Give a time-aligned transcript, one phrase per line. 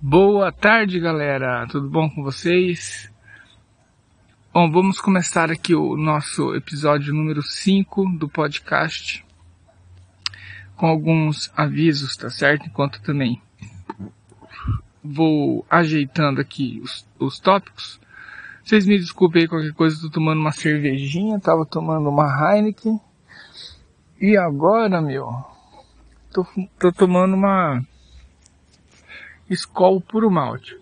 [0.00, 1.66] Boa tarde, galera.
[1.66, 3.12] Tudo bom com vocês?
[4.54, 9.26] Bom, vamos começar aqui o nosso episódio número 5 do podcast
[10.76, 12.66] com alguns avisos, tá certo?
[12.66, 13.42] Enquanto também
[15.02, 18.00] vou ajeitando aqui os, os tópicos.
[18.62, 23.00] Vocês me desculpem qualquer coisa, tô tomando uma cervejinha, tava tomando uma Heineken.
[24.20, 25.44] E agora, meu,
[26.32, 26.46] tô,
[26.78, 27.82] tô tomando uma
[29.50, 30.76] Skol puro malte.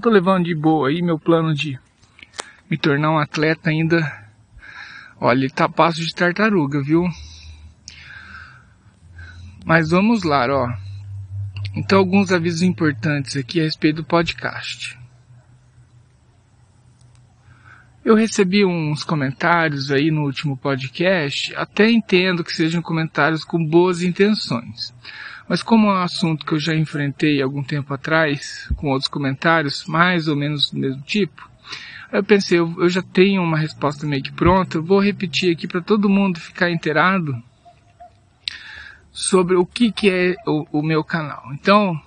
[0.00, 1.78] Tô levando de boa aí meu plano de
[2.70, 4.28] me tornar um atleta ainda.
[5.20, 7.04] Olha, ele tá passo de tartaruga, viu?
[9.64, 10.72] Mas vamos lá, ó.
[11.74, 14.97] Então alguns avisos importantes aqui a respeito do podcast.
[18.08, 24.02] Eu recebi uns comentários aí no último podcast, até entendo que sejam comentários com boas
[24.02, 24.94] intenções.
[25.46, 29.84] Mas como é um assunto que eu já enfrentei algum tempo atrás, com outros comentários,
[29.84, 31.50] mais ou menos do mesmo tipo,
[32.10, 35.82] eu pensei, eu, já tenho uma resposta meio que pronta, eu vou repetir aqui para
[35.82, 37.36] todo mundo ficar inteirado
[39.12, 41.42] sobre o que, que é o, o meu canal.
[41.52, 42.00] Então,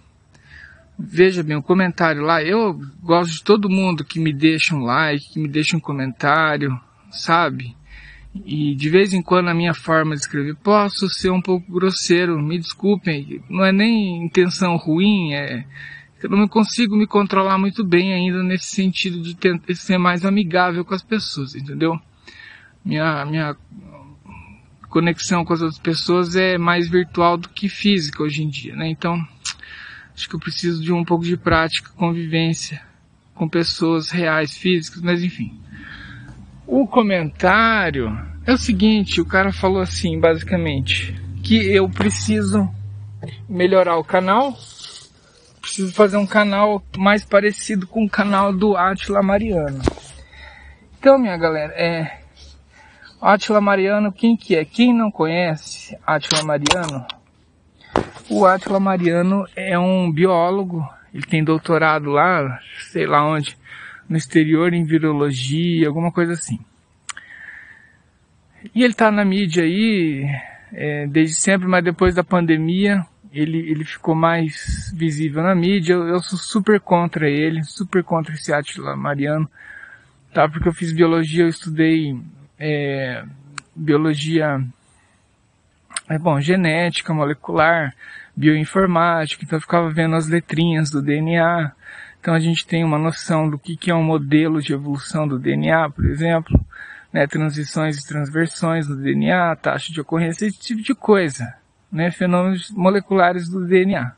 [0.98, 5.34] veja bem, o comentário lá, eu gosto de todo mundo que me deixa um like,
[5.34, 6.80] que me deixa um comentário,
[7.12, 7.76] sabe?
[8.46, 12.42] E de vez em quando a minha forma de escrever posso ser um pouco grosseiro,
[12.42, 15.66] me desculpem, não é nem intenção ruim, é
[16.24, 20.86] eu não consigo me controlar muito bem ainda nesse sentido de tentar ser mais amigável
[20.86, 22.00] com as pessoas, entendeu?
[22.86, 23.56] Minha, minha
[24.90, 28.88] conexão com as outras pessoas é mais virtual do que física hoje em dia, né?
[28.88, 29.20] Então,
[30.16, 32.82] Acho que eu preciso de um pouco de prática, convivência
[33.34, 35.60] com pessoas reais, físicas, mas enfim.
[36.68, 42.70] O comentário é o seguinte, o cara falou assim, basicamente, que eu preciso
[43.50, 44.56] melhorar o canal,
[45.62, 49.82] preciso fazer um canal mais parecido com o canal do Atila Mariano.
[51.00, 52.20] Então, minha galera, é
[53.22, 54.66] Atila Mariano, quem que é?
[54.66, 57.06] Quem não conhece Atila Mariano,
[58.30, 62.60] o Átila Mariano é um biólogo, ele tem doutorado lá,
[62.92, 63.58] sei lá onde,
[64.08, 66.60] no exterior em virologia, alguma coisa assim.
[68.74, 70.26] E ele está na mídia aí
[70.72, 75.94] é, desde sempre, mas depois da pandemia ele, ele ficou mais visível na mídia.
[75.94, 79.50] Eu, eu sou super contra ele, super contra esse Átila Mariano,
[80.34, 80.48] tá?
[80.48, 82.20] Porque eu fiz biologia, eu estudei
[82.60, 83.24] é,
[83.76, 84.62] biologia,
[86.12, 87.96] é bom, genética molecular,
[88.36, 91.72] bioinformática, então eu ficava vendo as letrinhas do DNA.
[92.20, 95.40] Então a gente tem uma noção do que, que é um modelo de evolução do
[95.40, 96.60] DNA, por exemplo,
[97.12, 101.54] né, transições e transversões do DNA, taxa de ocorrência, esse tipo de coisa,
[101.92, 104.14] né, fenômenos moleculares do DNA.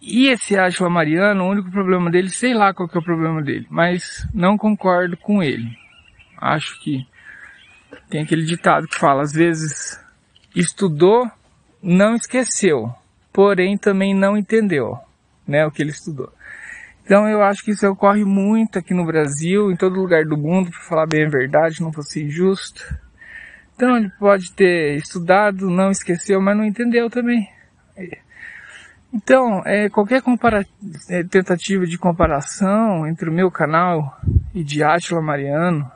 [0.00, 3.42] E esse Átila Mariano, o único problema dele, sei lá qual que é o problema
[3.42, 5.76] dele, mas não concordo com ele.
[6.36, 7.06] Acho que
[8.10, 10.03] tem aquele ditado que fala, às vezes
[10.54, 11.30] estudou
[11.84, 12.90] não esqueceu,
[13.30, 14.98] porém também não entendeu,
[15.46, 16.32] né, o que ele estudou.
[17.04, 20.70] Então eu acho que isso ocorre muito aqui no Brasil, em todo lugar do mundo,
[20.70, 22.82] para falar bem a verdade, não fosse injusto.
[23.74, 27.46] Então ele pode ter estudado, não esqueceu, mas não entendeu também.
[29.12, 30.66] Então, é, qualquer compara
[31.10, 34.18] é, tentativa de comparação entre o meu canal
[34.54, 35.90] e de Átila Mariano,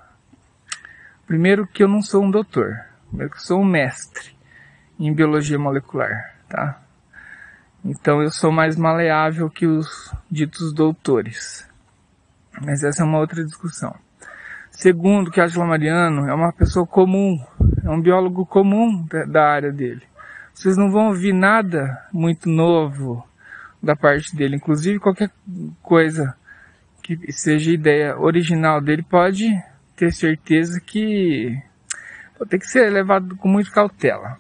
[1.27, 2.77] primeiro que eu não sou um doutor,
[3.09, 4.38] primeiro que eu sou um mestre
[4.99, 6.81] em biologia molecular, tá?
[7.85, 11.67] Então eu sou mais maleável que os ditos doutores.
[12.65, 13.95] Mas essa é uma outra discussão.
[14.71, 17.39] Segundo, que Angela Mariano é uma pessoa comum,
[17.85, 20.03] é um biólogo comum da área dele.
[20.53, 23.25] Vocês não vão ouvir nada muito novo
[23.83, 24.57] da parte dele.
[24.57, 25.31] Inclusive qualquer
[25.83, 26.37] coisa
[27.03, 29.49] que seja ideia original dele pode
[29.97, 31.57] ter certeza que
[32.37, 34.37] pode ter que ser levado com muita cautela.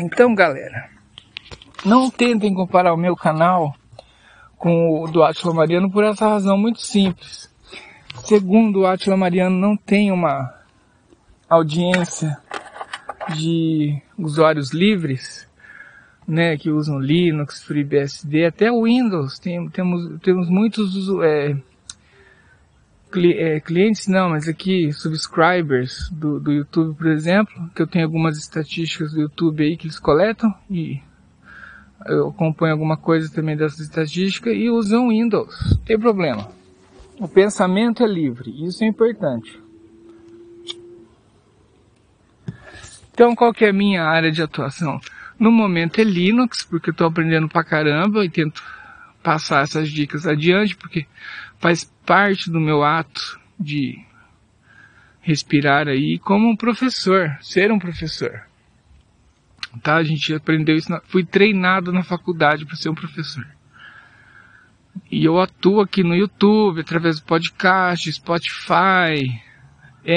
[0.00, 0.88] Então, galera,
[1.84, 3.74] não tentem comparar o meu canal
[4.56, 7.50] com o do Atila Mariano por essa razão muito simples.
[8.24, 10.52] Segundo, o Mariano não tem uma
[11.48, 12.36] audiência
[13.34, 15.48] de usuários livres,
[16.26, 19.38] né, que usam Linux, FreeBSD, até Windows.
[19.38, 21.56] Tem, temos, temos muitos é,
[23.24, 28.38] é, clientes não, mas aqui subscribers do, do YouTube, por exemplo, que eu tenho algumas
[28.38, 31.00] estatísticas do YouTube aí que eles coletam e
[32.06, 35.78] eu acompanho alguma coisa também dessas estatísticas e usam Windows.
[35.84, 36.48] Tem problema.
[37.18, 39.58] O pensamento é livre, isso é importante.
[43.12, 45.00] Então, qual que é a minha área de atuação?
[45.38, 48.62] No momento é Linux, porque eu estou aprendendo pra caramba e tento
[49.22, 51.06] passar essas dicas adiante, porque
[51.58, 54.04] faz parte do meu ato de
[55.20, 58.42] respirar aí como um professor, ser um professor.
[59.82, 59.96] Tá?
[59.96, 63.46] A gente aprendeu isso, na, fui treinado na faculdade para ser um professor.
[65.10, 69.42] E eu atuo aqui no YouTube, através do podcast, Spotify,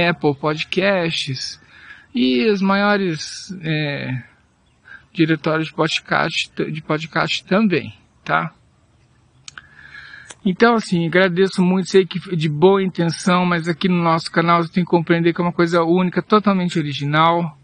[0.09, 1.59] Apple Podcasts
[2.13, 4.23] e os maiores é,
[5.11, 7.93] diretórios de podcast, de podcast também,
[8.23, 8.53] tá?
[10.43, 14.71] Então, assim, agradeço muito, sei que de boa intenção, mas aqui no nosso canal você
[14.71, 17.57] tem que compreender que é uma coisa única, totalmente original.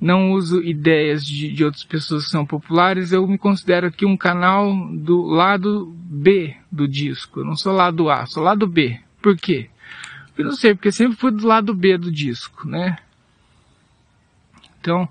[0.00, 4.16] Não uso ideias de, de outras pessoas que são populares, eu me considero aqui um
[4.16, 7.40] canal do lado B do disco.
[7.40, 8.98] Eu não sou lado A, sou lado B.
[9.20, 9.68] Por quê?
[10.38, 12.96] Eu não sei, porque sempre fui do lado B do disco, né?
[14.80, 15.06] Então,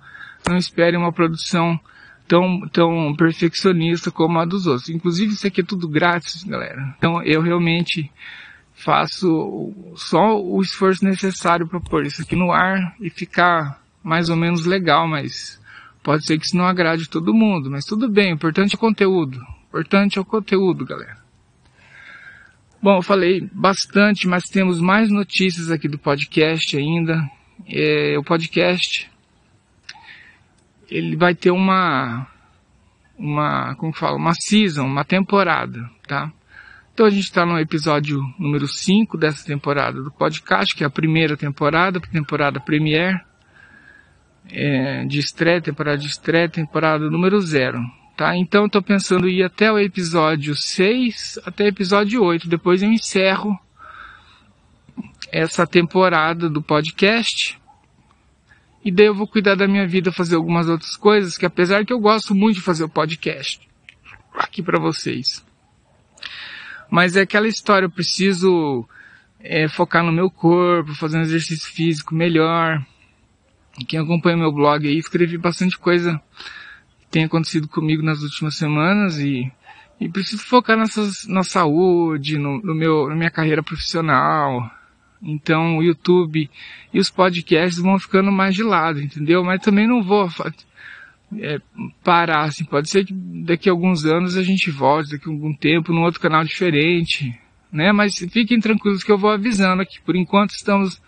[0.48, 1.80] não espere uma produção
[2.30, 4.90] tão, tão perfeccionista como a dos outros.
[4.90, 6.94] Inclusive, isso aqui é tudo grátis, galera.
[6.96, 8.10] Então, eu realmente
[8.72, 14.38] faço só o esforço necessário para pôr isso aqui no ar e ficar mais ou
[14.38, 15.60] menos legal, mas
[16.04, 19.42] pode ser que isso não agrade todo mundo, mas tudo bem, importante é o conteúdo.
[19.68, 21.18] Importante é o conteúdo, galera.
[22.82, 27.22] Bom, eu falei bastante, mas temos mais notícias aqui do podcast ainda.
[27.68, 29.10] É, o podcast
[30.90, 32.28] ele vai ter uma,
[33.18, 36.32] uma, como fala, uma season, uma temporada, tá?
[36.94, 40.90] Então a gente está no episódio número 5 dessa temporada do podcast, que é a
[40.90, 43.22] primeira temporada, temporada Premiere,
[44.50, 47.80] é, de estreia, temporada de estreia, temporada número 0,
[48.18, 48.36] tá?
[48.36, 52.92] Então estou pensando em ir até o episódio 6, até o episódio 8, depois eu
[52.92, 53.58] encerro
[55.32, 57.59] essa temporada do podcast,
[58.84, 61.92] e daí eu vou cuidar da minha vida, fazer algumas outras coisas, que apesar que
[61.92, 63.68] eu gosto muito de fazer o podcast
[64.34, 65.46] aqui para vocês.
[66.90, 68.88] Mas é aquela história, eu preciso
[69.40, 72.84] é, focar no meu corpo, fazer um exercício físico melhor.
[73.88, 76.20] Quem acompanha meu blog aí, escrevi bastante coisa
[77.00, 79.52] que tem acontecido comigo nas últimas semanas e,
[80.00, 84.72] e preciso focar nessas, na saúde, no, no meu, na minha carreira profissional,
[85.22, 86.50] então o YouTube
[86.94, 89.44] e os podcasts vão ficando mais de lado, entendeu?
[89.44, 90.30] Mas também não vou
[91.38, 91.60] é,
[92.04, 92.64] parar, assim.
[92.66, 96.04] Pode ser que daqui a alguns anos a gente volte, daqui a algum tempo, num
[96.04, 97.38] outro canal diferente,
[97.72, 97.92] né?
[97.92, 100.02] Mas fiquem tranquilos que eu vou avisando aqui.
[100.02, 101.02] Por enquanto estamos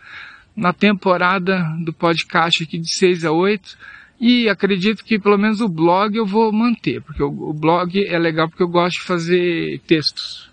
[0.56, 3.78] na temporada do podcast aqui de 6 a 8.
[4.20, 8.20] E acredito que pelo menos o blog eu vou manter, porque o, o blog é
[8.20, 10.52] legal porque eu gosto de fazer textos.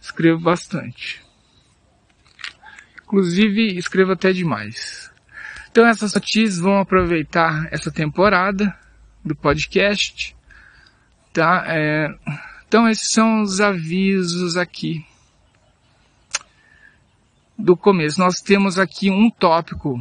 [0.00, 1.27] Escrevo bastante.
[3.08, 5.10] Inclusive, escrevo até demais.
[5.70, 8.76] Então essas notícias vão aproveitar essa temporada
[9.24, 10.36] do podcast,
[11.32, 11.64] tá?
[11.66, 12.14] É,
[12.66, 15.06] então esses são os avisos aqui
[17.56, 18.20] do começo.
[18.20, 19.98] Nós temos aqui um tópico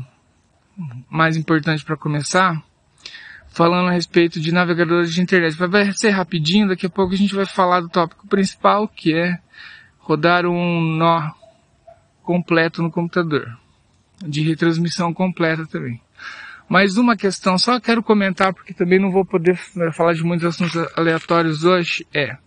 [1.10, 2.62] mais importante para começar,
[3.48, 5.56] falando a respeito de navegadores de internet.
[5.56, 9.40] Vai ser rapidinho, daqui a pouco a gente vai falar do tópico principal, que é
[9.98, 11.37] rodar um nó
[12.28, 13.58] completo no computador.
[14.22, 16.02] De retransmissão completa também.
[16.68, 20.46] Mais uma questão, só quero comentar porque também não vou poder né, falar de muitos
[20.46, 22.38] assuntos aleatórios hoje, é,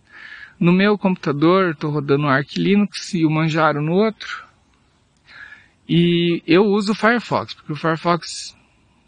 [0.59, 4.45] no meu computador, estou rodando o Arch Linux e o Manjaro no outro,
[5.89, 8.55] e eu uso o Firefox, porque o Firefox,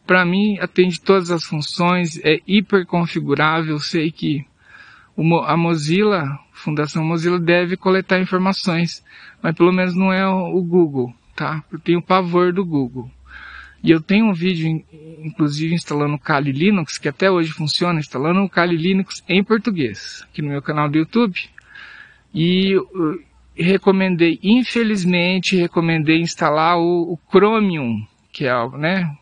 [0.08, 4.44] para mim, atende todas as funções, é hiper configurável, sei que
[5.46, 9.04] a Mozilla, Fundação Mozilla deve coletar informações,
[9.42, 11.62] mas pelo menos não é o Google, tá?
[11.72, 13.12] Eu tenho pavor do Google.
[13.84, 14.82] E eu tenho um vídeo,
[15.20, 20.26] inclusive, instalando o Kali Linux, que até hoje funciona, instalando o Kali Linux em português,
[20.30, 21.38] aqui no meu canal do YouTube.
[22.34, 23.20] E uh,
[23.54, 29.18] recomendei, infelizmente, recomendei instalar o, o Chromium, que é, né,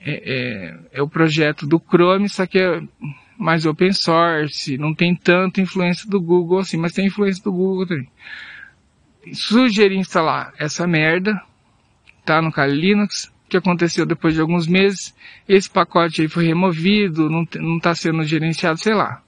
[0.00, 2.82] é, é, é o projeto do Chrome, só que é
[3.38, 7.86] mais open source, não tem tanta influência do Google assim, mas tem influência do Google
[7.86, 8.08] também.
[9.32, 11.40] Sugeri instalar essa merda,
[12.24, 15.14] tá no Kali Linux, que aconteceu depois de alguns meses,
[15.48, 19.22] esse pacote aí foi removido, não, não tá sendo gerenciado, sei lá.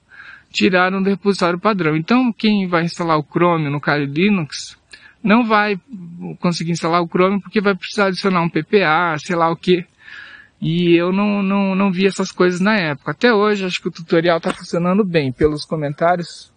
[0.50, 1.94] Tiraram do repositório padrão.
[1.94, 4.78] Então, quem vai instalar o Chrome no Kali Linux,
[5.22, 5.78] não vai
[6.40, 9.84] conseguir instalar o Chrome porque vai precisar adicionar um PPA, sei lá o que,
[10.60, 13.12] e eu não, não, não vi essas coisas na época.
[13.12, 15.32] Até hoje acho que o tutorial está funcionando bem.
[15.32, 16.52] Pelos comentários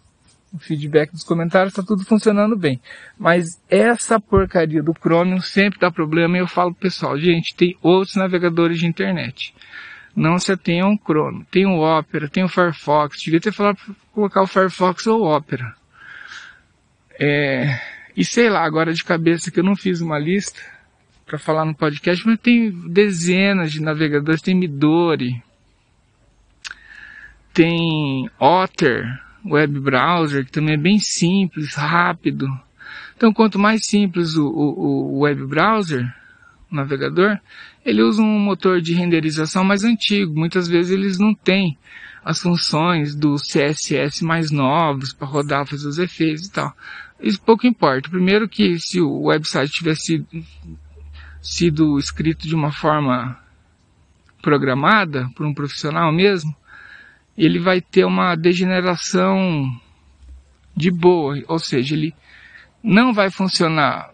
[0.53, 2.81] o feedback dos comentários, está tudo funcionando bem.
[3.17, 8.15] Mas essa porcaria do Chromium sempre dá problema e eu falo pessoal, gente, tem outros
[8.15, 9.53] navegadores de internet.
[10.13, 11.45] Não se atenham ao Chrome.
[11.49, 13.17] Tem o Opera, tem o Firefox.
[13.23, 15.73] Devia ter falado para colocar o Firefox ou o Opera.
[17.17, 17.79] É,
[18.17, 20.59] e sei lá, agora de cabeça que eu não fiz uma lista
[21.31, 25.41] para falar no podcast, mas tem dezenas de navegadores, tem Midori,
[27.53, 29.05] tem Otter,
[29.45, 32.45] web browser, que também é bem simples, rápido.
[33.15, 36.05] Então, quanto mais simples o, o, o web browser,
[36.69, 37.39] o navegador,
[37.85, 40.37] ele usa um motor de renderização mais antigo.
[40.37, 41.77] Muitas vezes eles não têm
[42.25, 46.75] as funções do CSS mais novos para rodar, fazer os efeitos e tal.
[47.21, 48.09] Isso pouco importa.
[48.09, 50.25] Primeiro que se o website tivesse
[51.99, 53.37] escrito de uma forma
[54.41, 56.55] programada por um profissional mesmo,
[57.37, 59.71] ele vai ter uma degeneração
[60.75, 62.13] de boa, ou seja, ele
[62.83, 64.11] não vai funcionar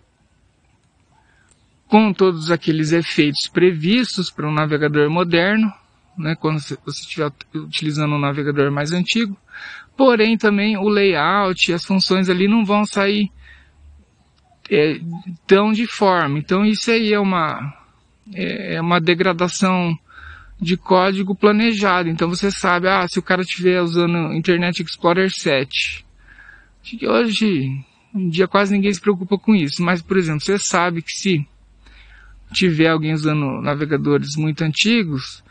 [1.88, 5.72] com todos aqueles efeitos previstos para um navegador moderno,
[6.18, 9.38] né, quando você estiver utilizando um navegador mais antigo,
[9.96, 13.32] porém também o layout e as funções ali não vão sair
[14.70, 15.00] é,
[15.46, 16.40] tão de forma.
[16.40, 17.74] Então isso aí é uma,
[18.34, 19.98] é, é uma degradação
[20.60, 22.10] de código planejado.
[22.10, 26.06] Então você sabe, ah, se o cara estiver usando Internet Explorer 7,
[26.84, 27.84] que hoje
[28.14, 31.46] em dia quase ninguém se preocupa com isso, mas por exemplo, você sabe que se
[32.52, 35.44] tiver alguém usando navegadores muito antigos,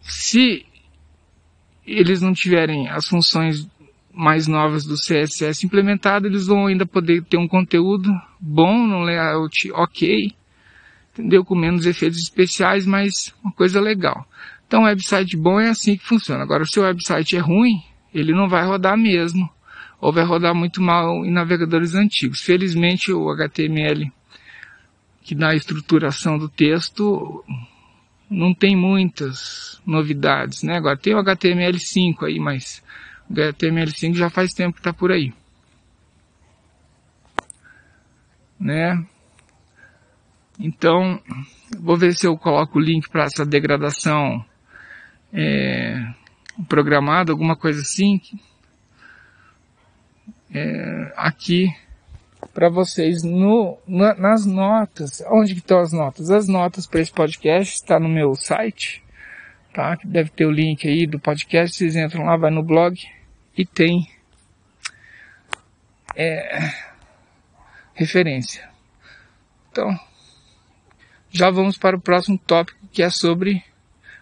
[0.00, 0.64] se
[1.86, 3.68] eles não tiverem as funções
[4.12, 9.70] mais novas do CSS implementadas, eles vão ainda poder ter um conteúdo bom no layout
[9.72, 10.32] ok,
[11.12, 11.44] entendeu?
[11.44, 14.26] Com menos efeitos especiais, mas uma coisa legal.
[14.66, 16.42] Então, website bom é assim que funciona.
[16.42, 17.82] Agora, se o website é ruim,
[18.14, 19.48] ele não vai rodar mesmo,
[20.00, 22.40] ou vai rodar muito mal em navegadores antigos.
[22.40, 24.12] Felizmente, o HTML,
[25.22, 27.44] que dá a estruturação do texto,
[28.30, 30.76] não tem muitas novidades, né?
[30.76, 32.82] Agora, tem o HTML5 aí, mas
[33.30, 35.32] HTML5 já faz tempo que está por aí.
[38.58, 39.04] Né?
[40.58, 41.20] Então,
[41.78, 44.44] vou ver se eu coloco o link para essa degradação
[45.32, 46.12] é,
[46.68, 48.20] programada, alguma coisa assim,
[50.52, 51.68] é, aqui
[52.52, 55.22] para vocês no, na, nas notas.
[55.30, 56.30] Onde que estão as notas?
[56.30, 59.02] As notas para esse podcast está no meu site,
[59.72, 59.96] tá?
[60.04, 61.76] Deve ter o link aí do podcast.
[61.76, 62.98] Vocês entram lá, vai no blog
[63.56, 64.08] e tem
[66.16, 66.72] é,
[67.94, 68.68] referência.
[69.70, 69.88] Então,
[71.30, 73.62] já vamos para o próximo tópico que é sobre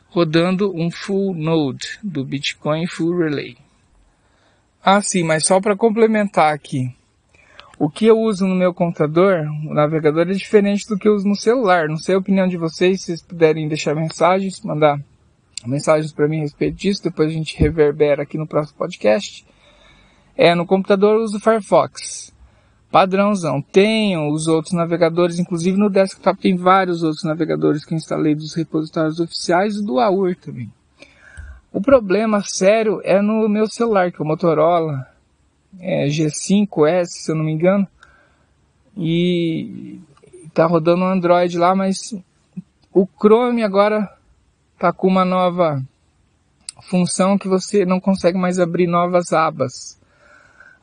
[0.08, 3.56] rodando um full node do Bitcoin Full Relay.
[4.82, 6.94] Ah, sim, mas só para complementar aqui.
[7.78, 11.28] O que eu uso no meu computador, o navegador é diferente do que eu uso
[11.28, 11.88] no celular.
[11.88, 14.99] Não sei a opinião de vocês, se vocês puderem deixar mensagens, mandar
[15.66, 19.44] mensagens para mim a respeito disso, depois a gente reverbera aqui no próximo podcast.
[20.36, 22.32] É, no computador eu uso o Firefox
[22.90, 23.60] padrãozão.
[23.60, 29.20] Tenho os outros navegadores, inclusive no desktop tem vários outros navegadores que instalei dos repositórios
[29.20, 30.70] oficiais e do AUR também.
[31.72, 35.06] O problema sério é no meu celular, que é o Motorola
[35.78, 37.86] é, G5S, se eu não me engano,
[38.96, 40.00] e
[40.54, 42.14] tá rodando um Android lá, mas
[42.92, 44.10] o Chrome agora
[44.78, 45.82] tá com uma nova
[46.82, 49.99] função que você não consegue mais abrir novas abas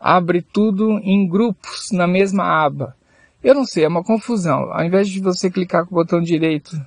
[0.05, 2.95] abre tudo em grupos na mesma aba.
[3.43, 4.71] Eu não sei, é uma confusão.
[4.71, 6.79] Ao invés de você clicar com o botão direito,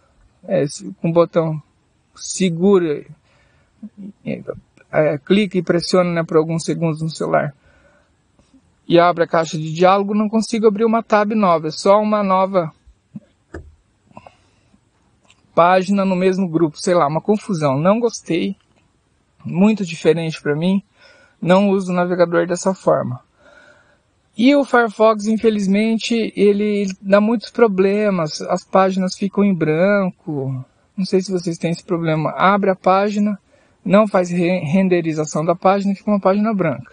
[0.45, 0.65] é,
[1.03, 1.61] com o botão
[2.15, 3.05] segura,
[4.25, 4.41] é,
[4.93, 7.53] é, clica e pressiona né, por alguns segundos no celular
[8.87, 12.23] e abre a caixa de diálogo, não consigo abrir uma tab nova, é só uma
[12.23, 12.73] nova
[15.59, 17.79] página no mesmo grupo, sei lá, uma confusão.
[17.79, 18.55] Não gostei,
[19.45, 20.83] muito diferente para mim
[21.41, 23.21] não uso o navegador dessa forma.
[24.37, 28.41] E o Firefox, infelizmente, ele dá muitos problemas.
[28.43, 30.65] As páginas ficam em branco.
[30.97, 32.31] Não sei se vocês têm esse problema.
[32.37, 33.39] Abre a página,
[33.85, 36.93] não faz renderização da página fica uma página branca.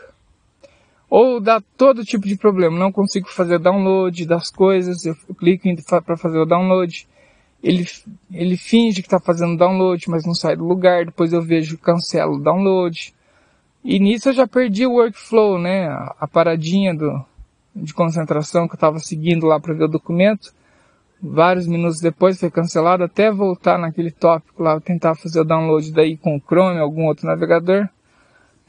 [1.07, 2.79] Ou dá todo tipo de problema.
[2.79, 5.05] Não consigo fazer download das coisas.
[5.05, 5.67] Eu clico
[6.03, 7.07] para fazer o download.
[7.65, 7.83] Ele,
[8.31, 11.03] ele finge que está fazendo download, mas não sai do lugar.
[11.03, 13.11] Depois eu vejo cancelo o download.
[13.83, 15.87] E nisso eu já perdi o workflow, né?
[16.19, 17.25] A, paradinha do,
[17.75, 20.53] de concentração que eu estava seguindo lá para ver o documento.
[21.19, 26.15] Vários minutos depois foi cancelado até voltar naquele tópico lá, tentar fazer o download daí
[26.17, 27.89] com o Chrome, algum outro navegador.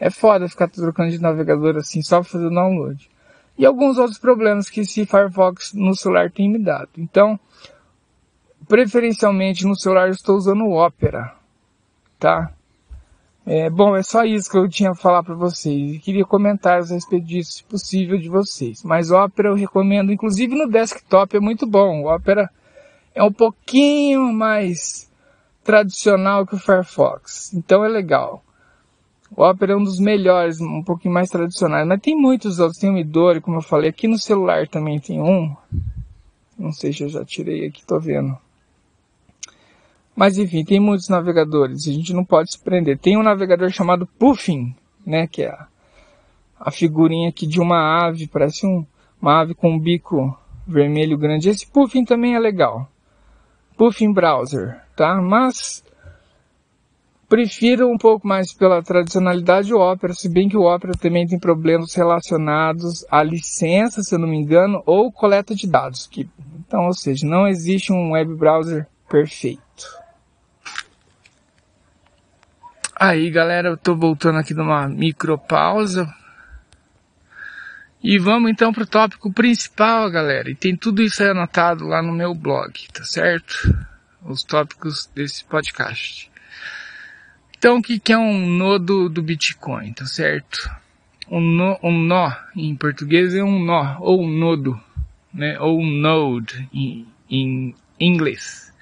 [0.01, 3.11] É foda ficar trocando de navegador assim só pra fazer o download.
[3.59, 6.89] E alguns outros problemas que esse Firefox no celular tem me dado.
[6.97, 7.39] Então,
[8.69, 11.35] preferencialmente no celular eu estou usando o Opera,
[12.19, 12.53] tá?
[13.49, 16.03] É, bom, é só isso que eu tinha a falar para vocês.
[16.03, 18.83] queria comentários a respeito disso, se possível, de vocês.
[18.83, 22.03] Mas Opera eu recomendo, inclusive no desktop é muito bom.
[22.03, 22.51] O Opera
[23.15, 25.09] é um pouquinho mais
[25.63, 28.43] tradicional que o Firefox, então é legal.
[29.37, 32.79] O Opera é um dos melhores, um pouquinho mais tradicionais, mas tem muitos outros.
[32.79, 35.55] Tem o Midori, como eu falei, aqui no celular também tem um.
[36.59, 38.37] Não sei se eu já tirei aqui, tô vendo.
[40.17, 42.99] Mas enfim, tem muitos navegadores, a gente não pode se prender.
[42.99, 45.67] Tem um navegador chamado Puffin, né, que é a,
[46.59, 48.85] a figurinha aqui de uma ave, parece um,
[49.21, 51.51] uma ave com um bico vermelho grande.
[51.51, 52.89] Esse Puffin também é legal.
[53.77, 55.21] Puffin Browser, tá?
[55.21, 55.85] Mas
[57.29, 61.39] prefiro um pouco mais pela tradicionalidade o Opera, se bem que o Opera também tem
[61.39, 66.07] problemas relacionados à licença, se eu não me engano, ou coleta de dados.
[66.07, 66.27] Que,
[66.59, 70.06] então, ou seja, não existe um web browser perfeito.
[72.99, 76.11] Aí galera, eu tô voltando aqui numa micropausa.
[78.03, 80.51] E vamos então pro tópico principal, galera.
[80.51, 83.77] E tem tudo isso aí anotado lá no meu blog, tá certo?
[84.23, 86.31] Os tópicos desse podcast.
[87.59, 90.71] Então, o que, é um nodo do Bitcoin, tá certo?
[91.31, 94.81] Um, um nó em português é um nó, ou um nodo,
[95.35, 95.61] né?
[95.61, 98.73] Ou um node em, em inglês.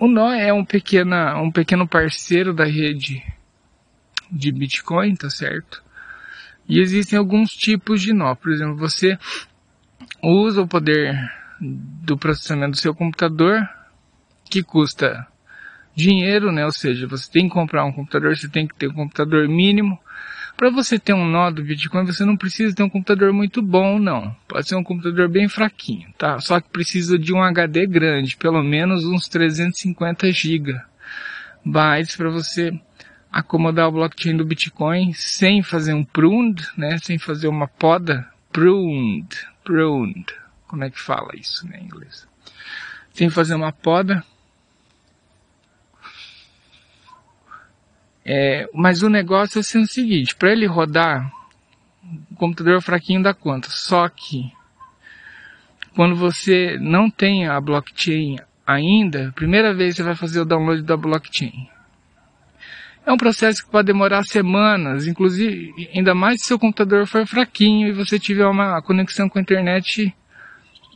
[0.00, 3.22] O Nó é um, pequena, um pequeno parceiro da rede
[4.30, 5.82] de Bitcoin, tá certo?
[6.68, 8.34] E existem alguns tipos de nó.
[8.34, 9.18] Por exemplo, você
[10.22, 11.18] usa o poder
[11.60, 13.58] do processamento do seu computador,
[14.48, 15.26] que custa
[15.96, 16.64] dinheiro, né?
[16.64, 19.98] Ou seja, você tem que comprar um computador, você tem que ter um computador mínimo.
[20.58, 23.96] Para você ter um nó do Bitcoin, você não precisa ter um computador muito bom,
[23.96, 24.34] não.
[24.48, 26.40] Pode ser um computador bem fraquinho, tá?
[26.40, 30.74] Só que precisa de um HD grande, pelo menos uns 350 GB
[31.64, 32.72] bytes para você
[33.30, 36.98] acomodar o blockchain do Bitcoin sem fazer um pruned, né?
[36.98, 38.28] Sem fazer uma poda.
[38.50, 39.28] Pruned,
[39.62, 40.26] pruned.
[40.66, 42.26] Como é que fala isso né, em inglês?
[43.12, 44.24] Sem fazer uma poda
[48.30, 51.32] É, mas o negócio é assim, o seguinte, para ele rodar,
[52.30, 53.68] o computador é fraquinho da conta.
[53.70, 54.52] Só que
[55.96, 58.36] quando você não tem a blockchain
[58.66, 61.70] ainda, primeira vez você vai fazer o download da blockchain.
[63.06, 67.88] É um processo que pode demorar semanas, inclusive, ainda mais se seu computador for fraquinho
[67.88, 70.14] e você tiver uma conexão com a internet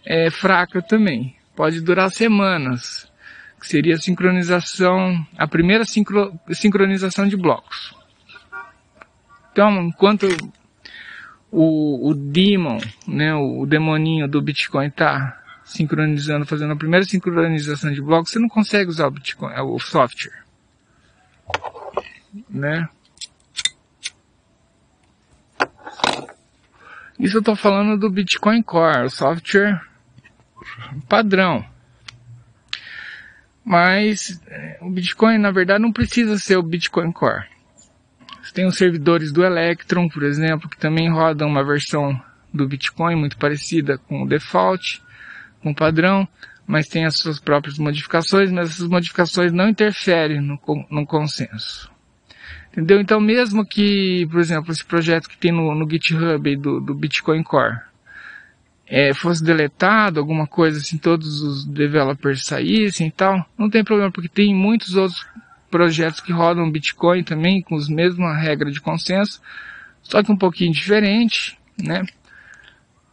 [0.05, 1.35] é, fraca também.
[1.57, 3.11] Pode durar semanas
[3.63, 7.95] que seria a sincronização, a primeira sincro, sincronização de blocos.
[9.53, 10.27] Então, enquanto
[11.49, 17.93] o, o daemon, né, o, o demoninho do Bitcoin está sincronizando, fazendo a primeira sincronização
[17.93, 20.43] de blocos, você não consegue usar o Bitcoin, o software,
[22.51, 22.89] né?
[27.17, 29.81] Isso eu estou falando do Bitcoin Core, o software
[31.09, 31.72] padrão.
[33.65, 37.45] Mas é, o Bitcoin, na verdade, não precisa ser o Bitcoin Core.
[38.43, 42.21] Você tem os servidores do Electron, por exemplo, que também rodam uma versão
[42.53, 45.01] do Bitcoin muito parecida com o default,
[45.63, 46.27] com o padrão,
[46.67, 50.59] mas tem as suas próprias modificações, mas essas modificações não interferem no,
[50.91, 51.91] no consenso.
[52.73, 53.01] Entendeu?
[53.01, 57.43] Então, mesmo que, por exemplo, esse projeto que tem no, no GitHub do, do Bitcoin
[57.43, 57.79] Core,
[58.95, 64.13] é, fosse deletado, alguma coisa assim, todos os developers saíssem e tal, não tem problema,
[64.13, 65.27] porque tem muitos outros
[65.71, 69.41] projetos que rodam Bitcoin também, com as mesmas regras de consenso,
[70.03, 72.05] só que um pouquinho diferente, né?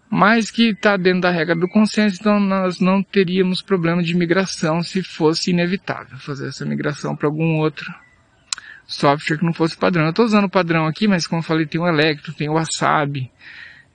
[0.10, 4.84] Mas que está dentro da regra do consenso, então nós não teríamos problema de migração
[4.84, 7.90] se fosse inevitável fazer essa migração para algum outro
[8.86, 10.04] software que não fosse padrão.
[10.04, 13.32] Eu estou usando padrão aqui, mas como eu falei, tem o Electro, tem o Wasabi,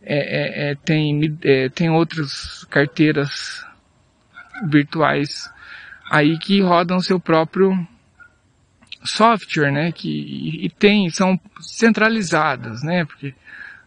[0.06, 3.64] é, é, é, tem, é, tem outras carteiras
[4.66, 5.50] virtuais
[6.10, 7.74] aí que rodam seu próprio
[9.04, 9.92] software, né?
[9.92, 13.04] Que, e tem, são centralizadas, né?
[13.04, 13.34] Porque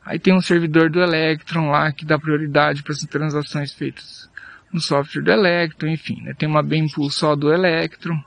[0.04, 4.30] aí tem um servidor do Electron lá que dá prioridade para as transações feitas
[4.72, 6.34] no software do Electron, enfim, né?
[6.34, 8.22] Tem uma Mempool só do Electron.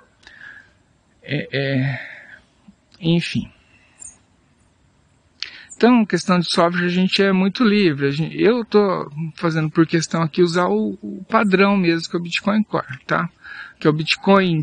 [1.22, 2.00] É, é,
[3.00, 3.50] enfim.
[5.80, 8.12] Então, questão de software, a gente é muito livre.
[8.12, 12.22] Gente, eu estou fazendo por questão aqui usar o, o, padrão mesmo, que é o
[12.22, 13.30] Bitcoin Core, tá?
[13.78, 14.60] Que é o Bitcoin,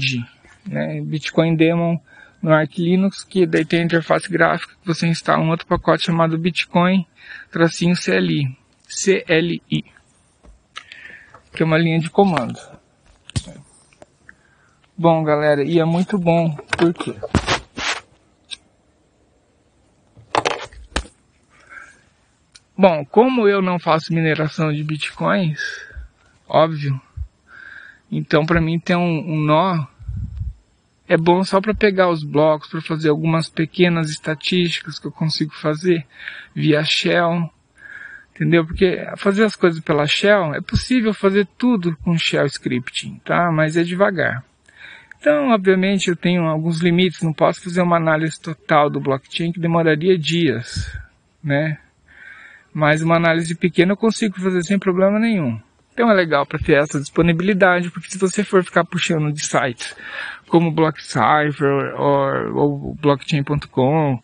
[0.68, 1.02] né?
[1.02, 2.00] Bitcoin Demon
[2.40, 6.06] no Arch Linux, que daí tem a interface gráfica que você instala um outro pacote
[6.06, 7.04] chamado Bitcoin
[7.50, 8.56] tracinho CLI,
[8.88, 9.86] CLI,
[11.52, 12.60] que é uma linha de comando.
[14.96, 17.16] Bom, galera, e é muito bom, por quê?
[22.78, 25.60] Bom, como eu não faço mineração de bitcoins,
[26.48, 27.02] óbvio,
[28.12, 29.88] então para mim tem um, um nó
[31.08, 35.54] é bom só para pegar os blocos, para fazer algumas pequenas estatísticas que eu consigo
[35.54, 36.06] fazer
[36.54, 37.50] via Shell,
[38.36, 38.66] entendeu?
[38.66, 43.50] Porque fazer as coisas pela Shell é possível fazer tudo com Shell Scripting, tá?
[43.52, 44.44] Mas é devagar.
[45.20, 49.60] Então, obviamente, eu tenho alguns limites, não posso fazer uma análise total do blockchain que
[49.60, 50.96] demoraria dias,
[51.44, 51.80] né?
[52.78, 55.60] Mas uma análise pequena eu consigo fazer sem problema nenhum.
[55.92, 59.96] Então é legal para ter essa disponibilidade, porque se você for ficar puxando de sites
[60.48, 64.22] como BlockCypher ou, ou Blockchain.com,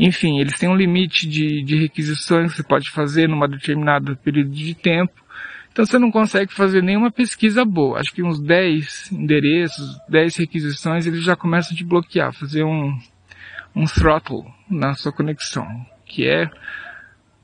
[0.00, 4.50] enfim, eles têm um limite de, de requisições que você pode fazer numa determinada período
[4.50, 5.14] de tempo.
[5.70, 8.00] Então você não consegue fazer nenhuma pesquisa boa.
[8.00, 12.98] Acho que uns 10 endereços, 10 requisições, eles já começam a te bloquear, fazer um,
[13.76, 15.68] um throttle na sua conexão,
[16.04, 16.50] que é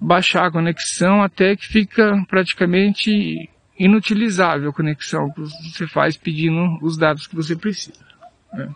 [0.01, 6.97] baixar a conexão até que fica praticamente inutilizável a conexão que você faz pedindo os
[6.97, 8.05] dados que você precisa.
[8.53, 8.73] Né?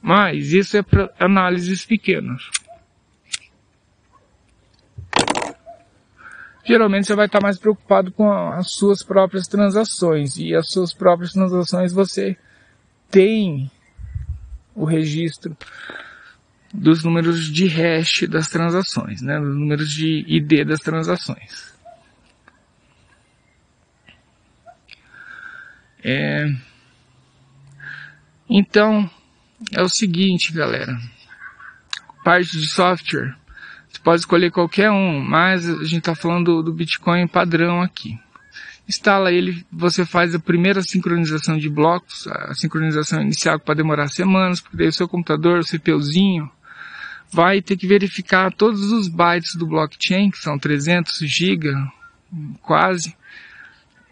[0.00, 2.42] Mas isso é para análises pequenas.
[6.64, 11.32] Geralmente você vai estar mais preocupado com as suas próprias transações e as suas próprias
[11.32, 12.36] transações você
[13.10, 13.70] tem
[14.74, 15.56] o registro
[16.72, 19.38] dos números de hash das transações, né?
[19.38, 21.74] Dos números de ID das transações.
[26.02, 26.46] É...
[28.48, 29.10] Então,
[29.74, 30.98] é o seguinte, galera.
[32.24, 33.34] Parte de software,
[33.88, 38.18] você pode escolher qualquer um, mas a gente está falando do, Bitcoin padrão aqui.
[38.88, 44.08] Instala ele, você faz a primeira sincronização de blocos, a sincronização inicial que pode demorar
[44.08, 46.50] semanas, porque daí o seu computador, o CPUzinho,
[47.30, 51.68] vai ter que verificar todos os bytes do blockchain, que são 300 GB,
[52.62, 53.14] quase,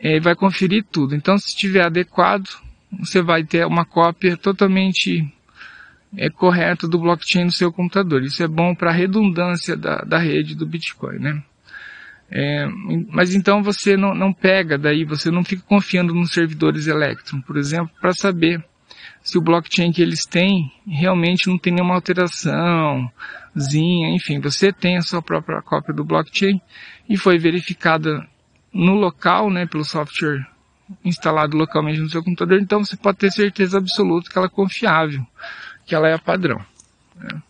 [0.00, 1.14] e vai conferir tudo.
[1.14, 2.48] Então, se estiver adequado,
[2.98, 5.26] você vai ter uma cópia totalmente
[6.16, 8.22] é, correta do blockchain no seu computador.
[8.22, 11.42] Isso é bom para a redundância da, da rede do Bitcoin, né?
[12.28, 12.66] É,
[13.08, 17.56] mas então você não, não pega daí, você não fica confiando nos servidores Electron, por
[17.56, 18.64] exemplo, para saber
[19.26, 23.10] se o blockchain que eles têm realmente não tem nenhuma alteração,
[23.58, 26.60] zinha, enfim, você tem a sua própria cópia do blockchain
[27.08, 28.24] e foi verificada
[28.72, 30.46] no local, né, pelo software
[31.04, 35.26] instalado localmente no seu computador, então você pode ter certeza absoluta que ela é confiável,
[35.84, 36.64] que ela é padrão.
[37.16, 37.42] Né?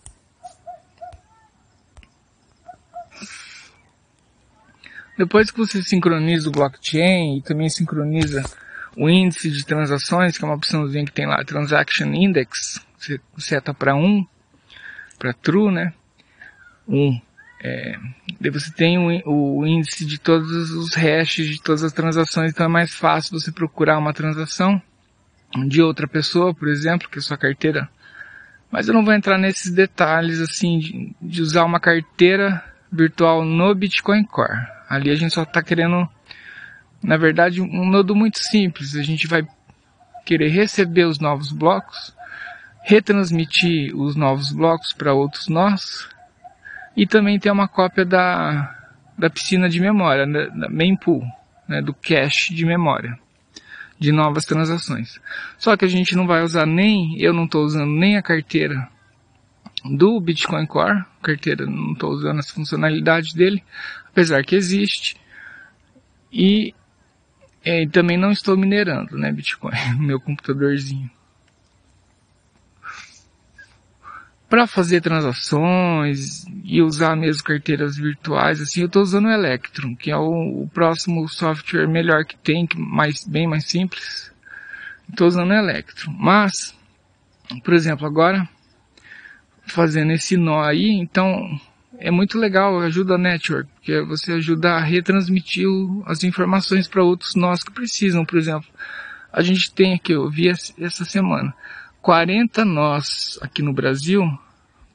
[5.19, 8.43] Depois que você sincroniza o blockchain e também sincroniza
[8.97, 13.75] o índice de transações, que é uma opçãozinha que tem lá, Transaction Index, você seta
[13.75, 14.27] para 1,
[15.19, 15.93] para true, né?
[16.89, 17.21] 1.
[17.63, 17.97] É,
[18.41, 22.67] daí você tem o, o, índice de todos os hashes de todas as transações, então
[22.67, 24.81] é mais fácil você procurar uma transação
[25.67, 27.89] de outra pessoa, por exemplo, que é sua carteira.
[28.71, 33.75] Mas eu não vou entrar nesses detalhes assim de, de usar uma carteira virtual no
[33.75, 34.59] Bitcoin Core.
[34.89, 36.09] Ali a gente só está querendo
[37.07, 38.97] na verdade, um nodo muito simples.
[38.97, 39.47] A gente vai
[40.25, 42.13] querer receber os novos blocos,
[42.83, 46.09] retransmitir os novos blocos para outros nós
[46.97, 48.77] e também ter uma cópia da,
[49.17, 51.23] da piscina de memória, da, da mempool,
[51.69, 53.17] né, do cache de memória
[54.01, 55.21] de novas transações.
[55.57, 58.89] Só que a gente não vai usar nem, eu não estou usando nem a carteira
[59.85, 63.63] do Bitcoin Core, carteira não estou usando as funcionalidades dele,
[64.09, 65.17] apesar que existe.
[66.33, 66.75] E
[67.67, 71.11] é, e também não estou minerando, né, Bitcoin, no meu computadorzinho.
[74.49, 80.13] Para fazer transações e usar mesmo carteiras virtuais, assim, eu estou usando o Electron, que
[80.13, 84.31] é o, o, próximo software melhor que tem, que mais, bem mais simples.
[85.11, 86.13] Estou usando o Electron.
[86.13, 86.73] Mas,
[87.65, 88.49] por exemplo, agora,
[89.67, 91.61] fazendo esse nó aí, então
[91.99, 95.67] é muito legal, ajuda a network, porque você ajuda a retransmitir
[96.05, 98.25] as informações para outros nós que precisam.
[98.25, 98.69] Por exemplo,
[99.33, 101.55] a gente tem aqui, eu vi essa semana,
[102.03, 104.23] 40 nós aqui no Brasil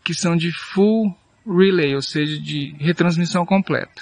[0.04, 4.02] que são de full relay, ou seja, de retransmissão completa.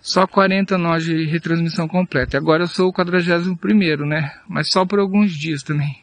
[0.00, 2.36] Só 40 nós de retransmissão completa.
[2.36, 4.32] Agora eu sou o 41 primeiro, né?
[4.48, 6.00] Mas só por alguns dias também.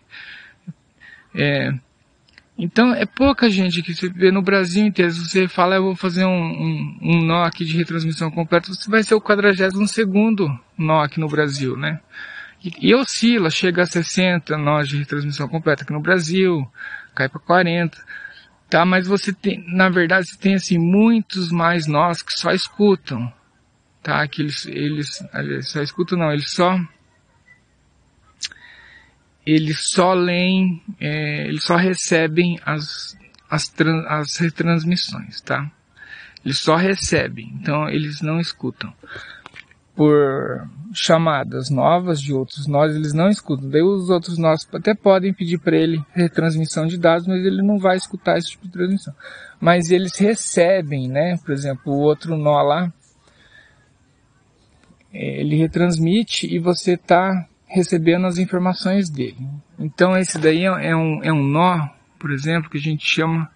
[1.33, 1.71] É,
[2.57, 5.11] Então é pouca gente que você vê no Brasil inteiro.
[5.11, 8.89] Se você fala, eu vou fazer um, um, um nó aqui de retransmissão completa, você
[8.89, 11.99] vai ser o 42 segundo nó aqui no Brasil, né?
[12.63, 16.65] E, e oscila, chega a 60 nós de retransmissão completa aqui no Brasil,
[17.15, 17.97] cai para 40.
[18.69, 23.31] Tá, mas você tem, na verdade, você tem assim muitos mais nós que só escutam,
[24.01, 24.27] tá?
[24.27, 26.79] Que eles, eles, eles só escutam não, eles só
[29.45, 33.17] eles só leem, é, eles só recebem as,
[33.49, 33.73] as,
[34.07, 35.69] as retransmissões, tá?
[36.45, 38.93] Eles só recebem, então eles não escutam.
[39.95, 43.69] Por chamadas novas de outros nós, eles não escutam.
[43.69, 47.77] Daí os outros nós até podem pedir para ele retransmissão de dados, mas ele não
[47.77, 49.13] vai escutar esse tipo de transmissão.
[49.59, 51.37] Mas eles recebem, né?
[51.45, 52.91] Por exemplo, o outro nó lá,
[55.13, 59.49] ele retransmite e você está recebendo as informações dele.
[59.79, 61.87] Então esse daí é, é um, é um nó,
[62.19, 63.49] por exemplo, que a gente chama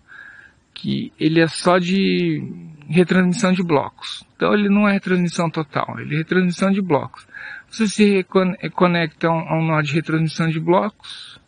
[0.73, 2.41] que ele é só de
[2.89, 4.25] retransmissão de blocos.
[4.35, 7.27] Então ele não é retransmissão total, ele é retransmissão de blocos.
[7.69, 8.25] Você se
[8.73, 11.39] conecta a um nó de retransmissão de blocos,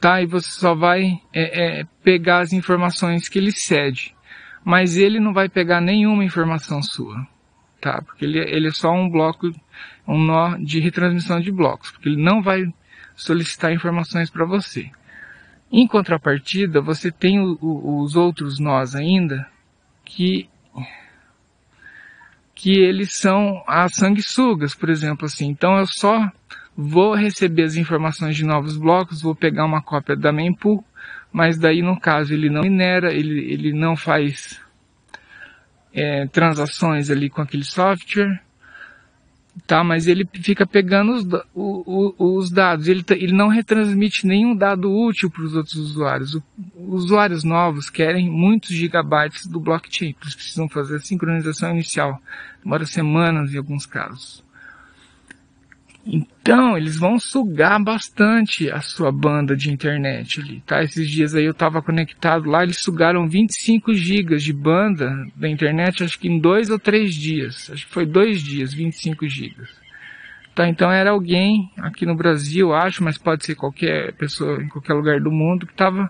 [0.00, 0.20] tá?
[0.20, 4.14] E você só vai é, é, pegar as informações que ele cede.
[4.62, 7.26] Mas ele não vai pegar nenhuma informação sua
[7.84, 8.00] tá?
[8.00, 9.52] Porque ele, ele é só um bloco,
[10.08, 12.64] um nó de retransmissão de blocos, porque ele não vai
[13.14, 14.90] solicitar informações para você.
[15.70, 19.46] Em contrapartida, você tem o, o, os outros nós ainda
[20.02, 20.48] que
[22.54, 25.48] que eles são as sanguessugas, por exemplo, assim.
[25.48, 26.30] Então eu só
[26.74, 30.82] vou receber as informações de novos blocos, vou pegar uma cópia da mempool,
[31.30, 34.63] mas daí no caso ele não minera, ele, ele não faz
[35.94, 38.42] é, transações ali com aquele software,
[39.66, 39.84] tá?
[39.84, 44.92] Mas ele fica pegando os, o, o, os dados, ele, ele não retransmite nenhum dado
[44.92, 46.34] útil para os outros usuários.
[46.34, 46.42] O,
[46.76, 52.20] usuários novos querem muitos gigabytes do blockchain, eles precisam fazer a sincronização inicial,
[52.62, 54.43] demora semanas em alguns casos.
[56.06, 60.82] Então, eles vão sugar bastante a sua banda de internet ali, tá?
[60.82, 66.04] Esses dias aí eu tava conectado lá, eles sugaram 25 gigas de banda da internet,
[66.04, 67.70] acho que em dois ou três dias.
[67.72, 69.70] Acho que foi dois dias, 25 gigas.
[70.54, 74.94] Tá, então era alguém aqui no Brasil, acho, mas pode ser qualquer pessoa em qualquer
[74.94, 76.08] lugar do mundo que tava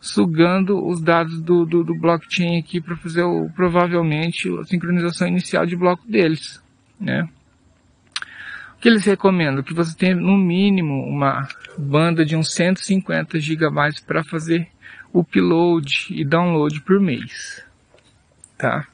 [0.00, 5.66] sugando os dados do, do, do blockchain aqui para fazer o, provavelmente a sincronização inicial
[5.66, 6.62] de bloco deles,
[7.00, 7.28] né?
[8.80, 9.62] Que eles recomendam?
[9.62, 13.68] Que você tenha no mínimo uma banda de uns 150 GB
[14.06, 14.68] para fazer
[15.12, 17.62] upload e download por mês.
[18.56, 18.86] Tá?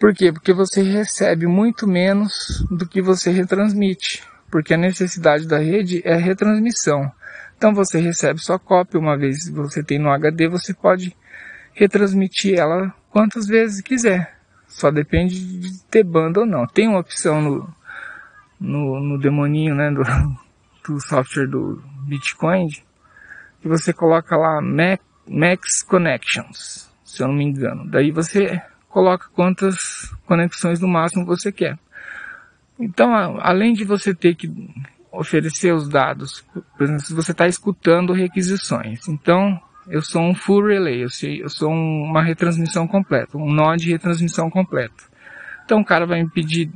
[0.00, 0.32] Por quê?
[0.32, 4.22] Porque você recebe muito menos do que você retransmite.
[4.50, 7.10] Porque a necessidade da rede é retransmissão.
[7.56, 11.16] Então você recebe sua cópia uma vez você tem no HD, você pode
[11.74, 14.36] retransmitir ela quantas vezes quiser.
[14.66, 16.66] Só depende de ter banda ou não.
[16.66, 17.74] Tem uma opção no,
[18.62, 20.02] no, no demoninho, né, do,
[20.86, 22.68] do software do Bitcoin,
[23.60, 24.60] que você coloca lá
[25.28, 27.88] Max Connections, se eu não me engano.
[27.88, 31.78] Daí você coloca quantas conexões no máximo você quer.
[32.78, 34.50] Então, além de você ter que
[35.10, 36.44] oferecer os dados,
[36.76, 41.70] por exemplo, se você está escutando requisições, então eu sou um full relay, eu sou
[41.70, 45.04] uma retransmissão completa, um nó de retransmissão completa.
[45.64, 46.70] Então o cara vai me pedir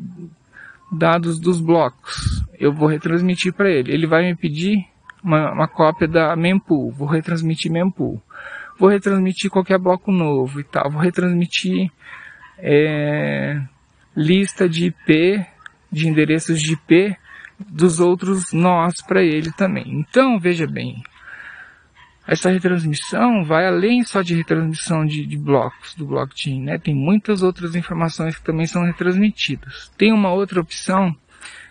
[0.91, 2.45] dados dos blocos.
[2.59, 3.93] Eu vou retransmitir para ele.
[3.93, 4.87] Ele vai me pedir
[5.23, 6.91] uma, uma, cópia da mempool.
[6.93, 8.23] Vou retransmitir mempool.
[8.79, 10.91] Vou retransmitir qualquer bloco novo e tal.
[10.91, 11.91] Vou retransmitir
[12.59, 13.61] é,
[14.17, 15.45] lista de IP,
[15.91, 17.17] de endereços de IP
[17.59, 19.85] dos outros nós para ele também.
[20.01, 21.03] Então, veja bem,
[22.27, 26.77] essa retransmissão vai além só de retransmissão de, de, blocos do blockchain, né?
[26.77, 29.93] Tem muitas outras informações que também são retransmitidas.
[29.97, 31.15] Tem uma outra opção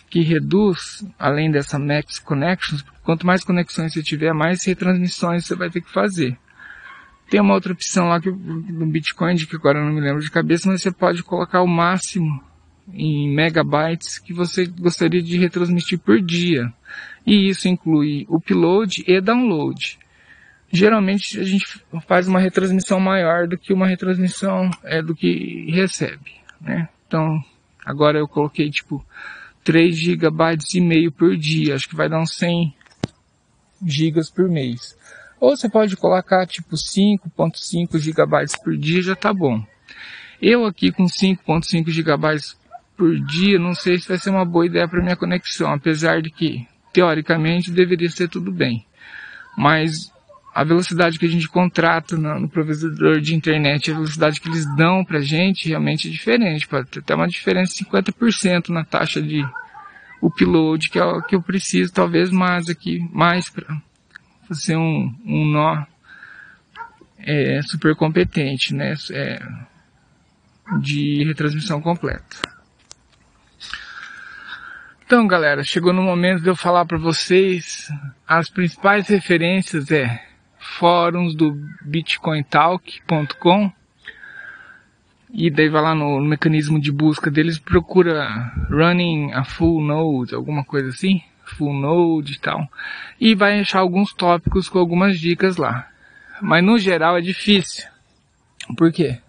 [0.09, 5.69] que reduz, além dessa Max Connections, quanto mais conexões você tiver, mais retransmissões você vai
[5.69, 6.37] ter que fazer.
[7.29, 10.31] Tem uma outra opção lá que, no Bitcoin, que agora eu não me lembro de
[10.31, 12.41] cabeça, mas você pode colocar o máximo
[12.93, 16.71] em megabytes que você gostaria de retransmitir por dia.
[17.25, 19.97] E isso inclui upload e download
[20.71, 21.65] geralmente a gente
[22.07, 26.89] faz uma retransmissão maior do que uma retransmissão é do que recebe, né?
[27.07, 27.39] Então,
[27.85, 29.05] agora eu coloquei tipo
[29.63, 32.73] 3 gigabytes e meio por dia, acho que vai dar uns 100
[33.85, 34.97] gigas por mês.
[35.39, 39.63] Ou você pode colocar tipo 5.5 gigabytes por dia, já tá bom.
[40.41, 42.57] Eu aqui com 5.5 gigabytes
[42.97, 46.29] por dia, não sei se vai ser uma boa ideia para minha conexão, apesar de
[46.29, 48.85] que teoricamente deveria ser tudo bem.
[49.57, 50.11] mas
[50.55, 55.03] a velocidade que a gente contrata no, provedor de internet, a velocidade que eles dão
[55.03, 56.65] pra gente realmente é diferente.
[56.65, 59.45] Pode ter até uma diferença de 50% na taxa de
[60.21, 63.65] upload, que é o que eu preciso, talvez mais aqui, mais para
[64.47, 65.85] fazer um, um nó
[67.19, 68.93] é, super competente, né?
[69.11, 69.45] É,
[70.79, 72.37] de retransmissão completa.
[75.05, 77.91] Então, galera, chegou no momento de eu falar para vocês
[78.25, 80.34] as principais referências é
[80.77, 83.71] fóruns do bitcointalk.com
[85.37, 90.33] e daí vai lá no, no, mecanismo de busca deles, procura running a full node,
[90.33, 92.69] alguma coisa assim, full node e tal,
[93.19, 95.89] e vai achar alguns tópicos com algumas dicas lá.
[96.41, 97.85] Mas no geral é difícil.
[98.77, 99.19] Por quê?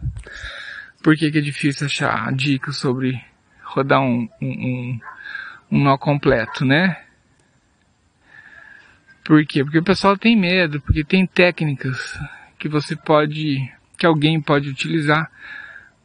[1.02, 3.20] Por que, que é difícil achar dicas sobre
[3.62, 5.00] rodar um, um, um,
[5.72, 6.98] um nó completo, né?
[9.26, 9.64] Por quê?
[9.64, 12.16] Porque o pessoal tem medo, porque tem técnicas
[12.60, 13.58] que você pode,
[13.98, 15.28] que alguém pode utilizar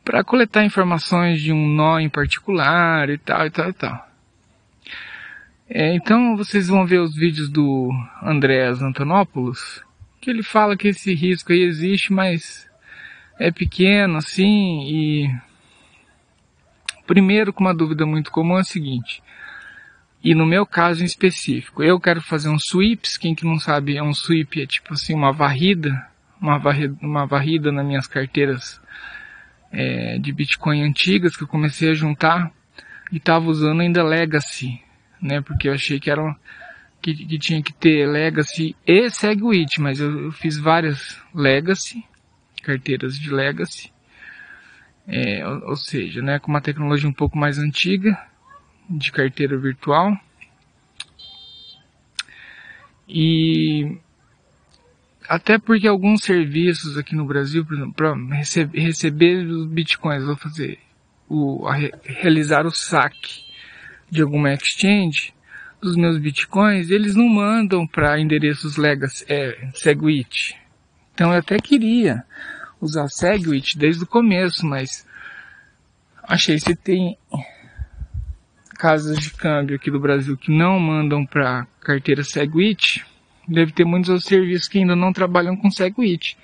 [0.03, 4.07] para coletar informações de um nó em particular e tal e tal e tal.
[5.69, 7.91] É, então vocês vão ver os vídeos do
[8.23, 9.83] Andrés Antonopoulos,
[10.19, 12.67] que ele fala que esse risco aí existe, mas
[13.39, 15.35] é pequeno assim e
[17.05, 19.21] primeiro com uma dúvida muito comum é a seguinte:
[20.23, 23.97] e no meu caso em específico, eu quero fazer um sweeps, quem que não sabe,
[23.97, 26.07] é um sweep, é tipo assim, uma varrida,
[26.39, 28.79] uma varrida, uma varrida nas minhas carteiras
[29.71, 32.51] é, de Bitcoin antigas que eu comecei a juntar
[33.11, 34.79] e tava usando ainda Legacy,
[35.19, 36.35] né, porque eu achei que era
[37.01, 42.03] que, que tinha que ter Legacy e SegWit, mas eu, eu, fiz várias Legacy,
[42.61, 43.91] carteiras de Legacy,
[45.07, 48.15] é, ou, ou seja, né, com uma tecnologia um pouco mais antiga,
[48.97, 50.17] de carteira virtual.
[53.07, 53.97] E
[55.27, 60.79] até porque alguns serviços aqui no Brasil, para receber, receber os bitcoins, vou fazer
[61.29, 63.43] o, a, realizar o saque
[64.09, 65.33] de alguma exchange
[65.81, 70.55] dos meus bitcoins, eles não mandam para endereços legacy, é, Segwit.
[71.13, 72.23] Então eu até queria
[72.79, 75.07] usar Segwit desde o começo, mas
[76.23, 77.17] achei se tem
[78.81, 83.05] casas de câmbio aqui do Brasil que não mandam para carteira Segwit,
[83.47, 86.35] deve ter muitos outros serviços que ainda não trabalham com Segwit.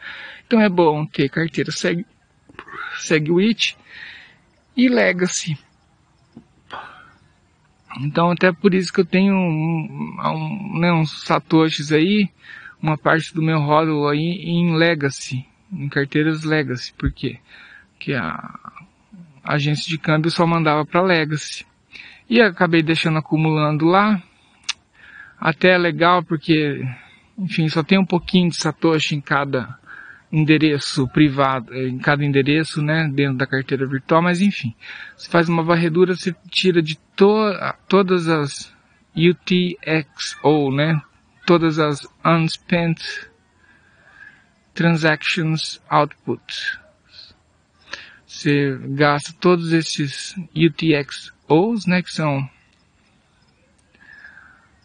[0.45, 2.05] Então é bom ter carteira Seg,
[2.99, 3.75] Segwit
[4.75, 5.57] e Legacy.
[8.01, 12.29] Então até por isso que eu tenho um, um, né, uns satoshis aí,
[12.79, 16.93] uma parte do meu rótulo aí em Legacy, em carteiras Legacy.
[16.95, 17.39] Porque
[18.13, 18.59] a
[19.43, 21.65] agência de câmbio só mandava para Legacy.
[22.29, 24.21] E acabei deixando acumulando lá.
[25.39, 26.83] Até é legal porque,
[27.37, 29.77] enfim, só tem um pouquinho de Satoshi em cada
[30.31, 34.75] endereço privado, eh, em cada endereço, né, dentro da carteira virtual, mas enfim,
[35.15, 37.33] você faz uma varredura, você tira de to
[37.87, 38.75] todas as
[39.15, 41.01] UTXO, né,
[41.45, 42.99] todas as unspent
[44.73, 46.77] transactions output.
[48.27, 52.47] Você gasta todos esses UTXO os, né, que são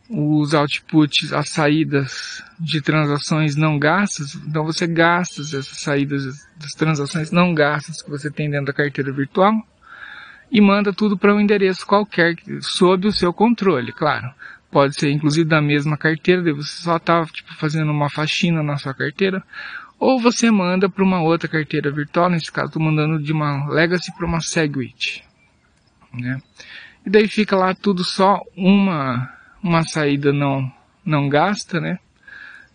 [0.08, 7.30] os outputs, as saídas de transações não gastas, então você gasta essas saídas das transações
[7.30, 9.54] não gastas que você tem dentro da carteira virtual
[10.50, 14.30] e manda tudo para um endereço qualquer sob o seu controle, claro.
[14.70, 18.94] Pode ser inclusive da mesma carteira, você só está tipo, fazendo uma faxina na sua
[18.94, 19.42] carteira,
[20.02, 24.12] ou você manda para uma outra carteira virtual, nesse caso estou mandando de uma Legacy
[24.16, 25.24] para uma Segwit
[26.12, 26.42] né?
[27.06, 30.70] E daí fica lá tudo só uma, uma saída não,
[31.04, 31.98] não gasta, né?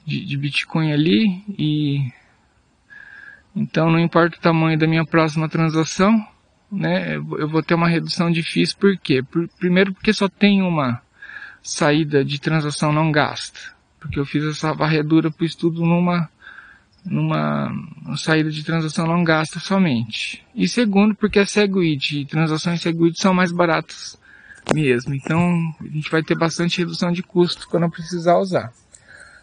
[0.06, 2.10] De, de Bitcoin ali e
[3.54, 6.26] então não importa o tamanho da minha próxima transação,
[6.72, 7.16] né?
[7.16, 9.22] Eu vou ter uma redução FIIs, por quê?
[9.22, 11.02] Por, primeiro porque só tem uma
[11.62, 13.76] saída de transação não gasta.
[14.00, 16.30] Porque eu fiz essa varredura para o estudo numa
[17.10, 17.72] numa
[18.18, 20.46] saída de transação não gasta somente.
[20.54, 24.18] E segundo, porque a Segwit e transações Segwit são mais baratas
[24.74, 25.14] mesmo.
[25.16, 25.40] Então,
[25.80, 28.72] a gente vai ter bastante redução de custo quando precisar usar.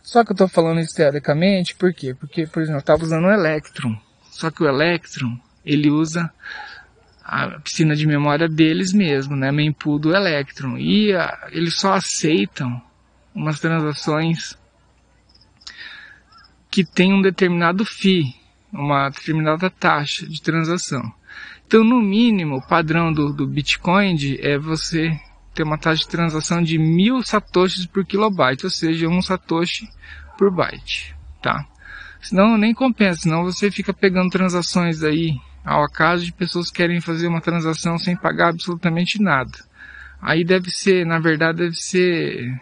[0.03, 2.15] Só que eu estou falando isso teoricamente, por quê?
[2.15, 3.97] Porque, por exemplo, eu estava usando o Electron.
[4.31, 6.31] Só que o Electron, ele usa
[7.25, 9.51] a piscina de memória deles mesmo, né?
[9.51, 10.77] Mempool do Electron.
[10.77, 12.83] E a, eles só aceitam
[13.35, 14.59] umas transações
[16.75, 18.35] que tem um determinado FII,
[18.73, 21.01] uma determinada taxa de transação.
[21.65, 25.17] Então, no mínimo, o padrão do, do Bitcoin é você
[25.55, 29.89] ter uma taxa de transação de mil satoshis por kilobyte, ou seja, um satoshi
[30.37, 31.65] por byte, tá?
[32.21, 37.01] Senão nem compensa, senão você fica pegando transações aí ao acaso de pessoas que querem
[37.01, 39.57] fazer uma transação sem pagar absolutamente nada.
[40.21, 42.53] Aí deve ser, na verdade, deve ser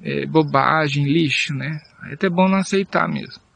[0.00, 1.80] é, bobagem, lixo, né?
[2.08, 3.47] É até bom não aceitar mesmo.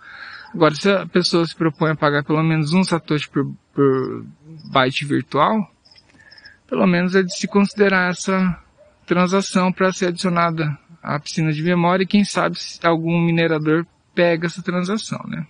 [0.54, 4.26] Agora, se a pessoa se propõe a pagar pelo menos um satoshi por, por
[4.70, 5.70] byte virtual,
[6.68, 8.58] pelo menos é de se considerar essa
[9.06, 14.46] transação para ser adicionada à piscina de memória e quem sabe se algum minerador pega
[14.46, 15.46] essa transação, né?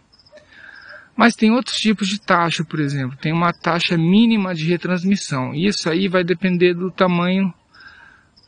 [1.16, 3.18] Mas tem outros tipos de taxa, por exemplo.
[3.18, 5.55] Tem uma taxa mínima de retransmissão.
[5.55, 7.53] Isso aí vai depender do tamanho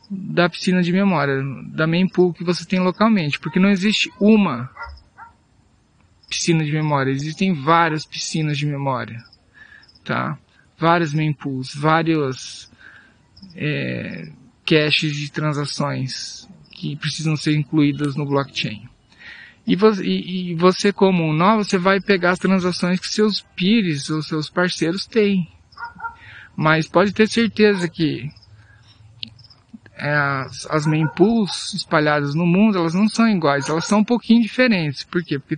[0.09, 4.69] da piscina de memória, da mempool que você tem localmente, porque não existe uma
[6.35, 9.23] piscina de memória, existem várias piscinas de memória,
[10.03, 10.37] tá?
[10.77, 12.69] Várias mempools, vários
[13.55, 14.29] é,
[14.65, 18.89] caches de transações que precisam ser incluídas no blockchain.
[19.65, 23.41] E você, e, e você como um nó, você vai pegar as transações que seus
[23.55, 25.49] peers ou seus parceiros têm.
[26.55, 28.29] Mas pode ter certeza que
[29.95, 34.41] é, as, as mempools espalhadas no mundo, elas não são iguais, elas são um pouquinho
[34.41, 35.03] diferentes.
[35.03, 35.39] Por quê?
[35.39, 35.57] Porque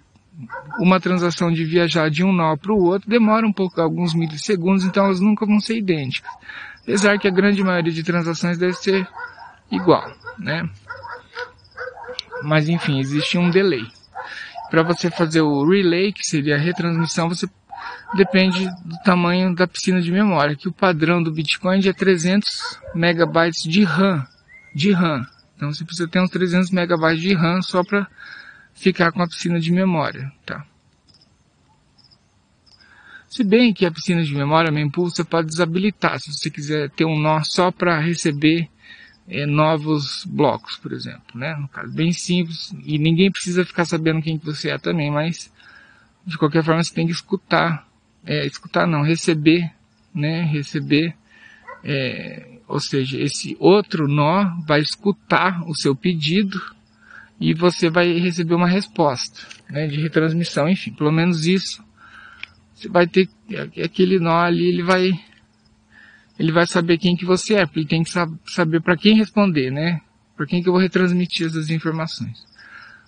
[0.79, 4.83] uma transação de viajar de um nó para o outro demora um pouco, alguns milissegundos,
[4.83, 6.29] então elas nunca vão ser idênticas.
[6.83, 9.07] Apesar que a grande maioria de transações deve ser
[9.71, 10.69] igual, né?
[12.43, 13.85] Mas enfim, existe um delay.
[14.69, 17.47] Para você fazer o relay, que seria a retransmissão, você
[18.15, 23.63] depende do tamanho da piscina de memória, que o padrão do Bitcoin é 300 megabytes
[23.63, 24.25] de RAM,
[24.73, 25.25] de RAM.
[25.55, 28.07] Então você precisa ter uns 300 megabytes de RAM só para
[28.77, 30.65] ficar com a piscina de memória, tá?
[33.27, 37.05] Se bem que a piscina de memória mempool você pode desabilitar, se você quiser ter
[37.05, 38.69] um nó só para receber
[39.27, 41.55] é, novos blocos, por exemplo, né?
[41.59, 45.51] No caso, bem simples, e ninguém precisa ficar sabendo quem que você é também, mas
[46.25, 47.87] de qualquer forma você tem que escutar,
[48.25, 49.71] é, escutar não, receber,
[50.13, 50.43] né?
[50.43, 51.15] Receber,
[51.83, 56.76] é, ou seja, esse outro nó vai escutar o seu pedido
[57.39, 59.87] e você vai receber uma resposta, né?
[59.87, 61.83] De retransmissão, enfim, pelo menos isso.
[62.73, 63.29] Você vai ter
[63.83, 65.11] aquele nó ali, ele vai
[66.39, 68.11] ele vai saber quem que você é, porque ele tem que
[68.45, 70.01] saber para quem responder, né?
[70.35, 72.45] Para quem que eu vou retransmitir essas informações.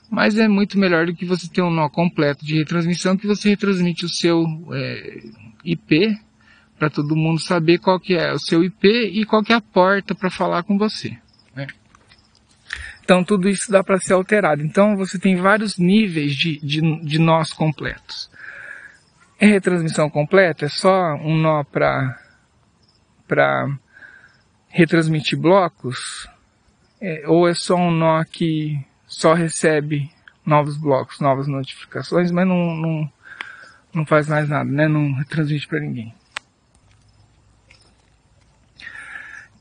[0.10, 3.50] Mas é muito melhor do que você ter um nó completo de retransmissão, que você
[3.50, 5.20] retransmite o seu é,
[5.64, 6.18] IP
[6.80, 9.62] para todo mundo saber qual que é o seu IP e qual que é a
[9.62, 11.16] porta para falar com você.
[13.10, 14.62] Então tudo isso dá para ser alterado.
[14.62, 18.30] Então você tem vários níveis de, de, de nós completos.
[19.40, 20.66] É retransmissão completa?
[20.66, 22.20] É só um nó para
[24.68, 26.30] retransmitir blocos,
[27.02, 30.12] é, ou é só um nó que só recebe
[30.46, 33.12] novos blocos, novas notificações, mas não, não,
[33.92, 34.88] não faz mais nada, né?
[34.88, 36.14] Não retransmite para ninguém.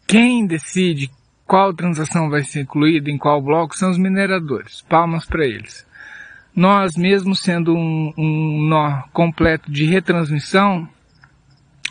[0.06, 1.10] Quem decide
[1.48, 4.82] qual transação vai ser incluída em qual bloco são os mineradores.
[4.82, 5.86] Palmas para eles.
[6.54, 10.86] Nós, mesmo sendo um, um nó completo de retransmissão,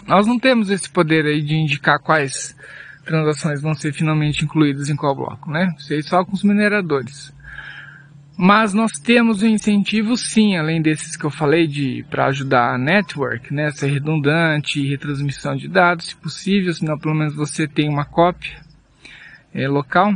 [0.06, 2.56] nós não temos esse poder aí de indicar quais
[3.04, 5.74] transações vão ser finalmente incluídas em qual bloco, né?
[5.80, 7.34] Sei só com os mineradores.
[8.38, 12.78] Mas nós temos um incentivo sim, além desses que eu falei de para ajudar a
[12.78, 18.06] network, né, ser redundante, retransmissão de dados, se possível, senão pelo menos você tem uma
[18.06, 18.67] cópia
[19.58, 20.14] é, local.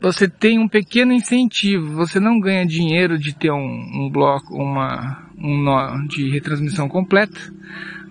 [0.00, 5.26] Você tem um pequeno incentivo, você não ganha dinheiro de ter um, um bloco, uma,
[5.38, 7.40] um nó de retransmissão completa,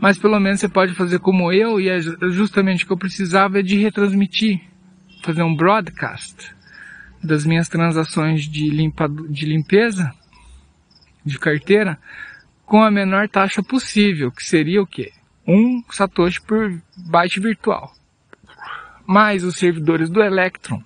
[0.02, 2.00] mas pelo menos você pode fazer como eu, e é
[2.32, 4.60] justamente o que eu precisava é de retransmitir,
[5.24, 6.56] fazer um broadcast
[7.24, 10.12] das minhas transações de, limpa, de limpeza,
[11.24, 12.00] de carteira,
[12.66, 15.12] com a menor taxa possível, que seria o quê?
[15.48, 17.94] Um satoshi por byte virtual.
[19.06, 20.82] Mas os servidores do Electron,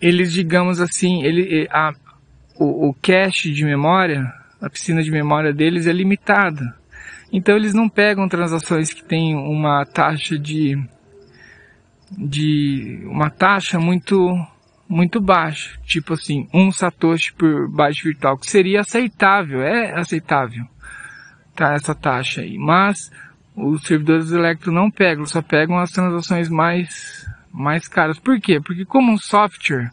[0.00, 1.92] eles, digamos assim, ele, a,
[2.58, 4.22] o, o cache de memória,
[4.60, 6.76] a piscina de memória deles é limitada.
[7.32, 10.76] Então eles não pegam transações que têm uma taxa de
[12.16, 14.16] de uma taxa muito
[14.88, 20.64] muito baixa, tipo assim, um satoshi por byte virtual, que seria aceitável, é aceitável,
[21.56, 22.58] tá, essa taxa aí.
[22.58, 23.10] Mas
[23.56, 28.18] os servidores Electro não pegam, só pegam as transações mais mais caras.
[28.18, 28.60] Por quê?
[28.60, 29.92] Porque como um software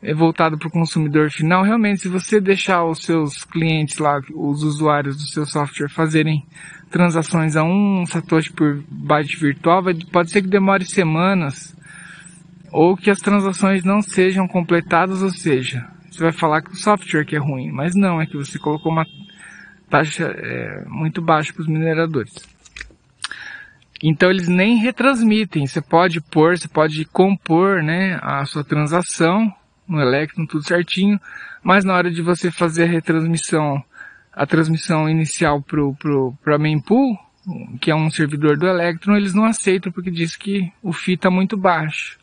[0.00, 4.62] é voltado para o consumidor final, realmente se você deixar os seus clientes lá, os
[4.62, 6.44] usuários do seu software fazerem
[6.90, 11.74] transações a um satoshi por byte virtual, vai, pode ser que demore semanas
[12.70, 17.24] ou que as transações não sejam completadas, ou seja, você vai falar que o software
[17.24, 19.06] que é ruim, mas não, é que você colocou uma
[19.90, 22.51] taxa é, muito baixa para os mineradores.
[24.02, 25.66] Então eles nem retransmitem.
[25.66, 29.52] Você pode pôr, você pode compor, né, a sua transação
[29.86, 31.20] no Electron, tudo certinho,
[31.62, 33.82] mas na hora de você fazer a retransmissão,
[34.32, 37.16] a transmissão inicial pro, pro, pra mempool,
[37.80, 41.30] que é um servidor do Electron, eles não aceitam porque diz que o FII está
[41.30, 42.18] muito baixo.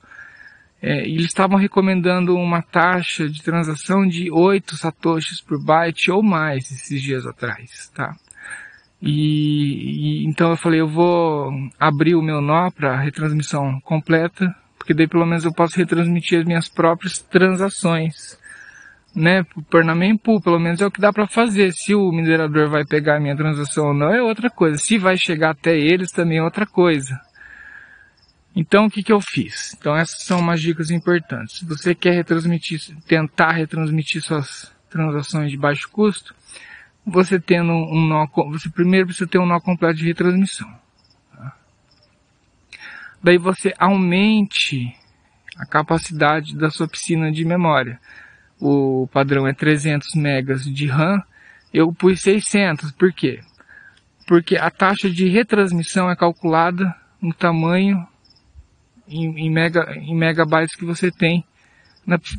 [0.82, 6.72] É, eles estavam recomendando uma taxa de transação de 8 satoshis por byte ou mais
[6.72, 8.16] esses dias atrás, tá?
[9.02, 14.94] E, e então eu falei, eu vou abrir o meu nó para retransmissão completa, porque
[14.94, 18.38] daí pelo menos eu posso retransmitir as minhas próprias transações,
[19.16, 19.46] né?
[19.70, 21.72] Por na mempool, pelo menos é o que dá para fazer.
[21.72, 24.78] Se o minerador vai pegar a minha transação ou não é outra coisa.
[24.78, 27.20] Se vai chegar até eles também é outra coisa.
[28.56, 29.76] Então o que, que eu fiz?
[29.78, 31.60] Então essas são umas dicas importantes.
[31.60, 36.34] Se você quer retransmitir, tentar retransmitir suas transações de baixo custo,
[37.10, 40.70] você tendo um nó, você primeiro precisa ter um nó completo de retransmissão.
[41.34, 41.56] Tá?
[43.24, 44.96] Daí você aumente
[45.58, 48.00] a capacidade da sua piscina de memória.
[48.60, 51.22] O padrão é 300 megas de RAM,
[51.74, 53.40] eu pus 600, por quê?
[54.28, 58.08] Porque a taxa de retransmissão é calculada no tamanho
[59.08, 61.44] em, em, mega, em megabytes que você tem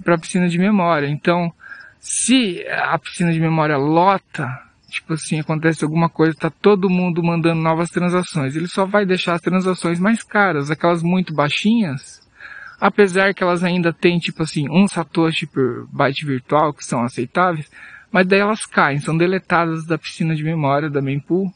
[0.05, 1.09] para a piscina de memória.
[1.09, 1.53] Então,
[2.01, 4.48] se a piscina de memória lota,
[4.88, 9.34] tipo assim, acontece alguma coisa, está todo mundo mandando novas transações, ele só vai deixar
[9.34, 12.26] as transações mais caras, aquelas muito baixinhas,
[12.80, 17.70] apesar que elas ainda têm, tipo assim, um satoshi por byte virtual, que são aceitáveis,
[18.11, 21.53] mas daí elas caem, são deletadas da piscina de memória da mempool,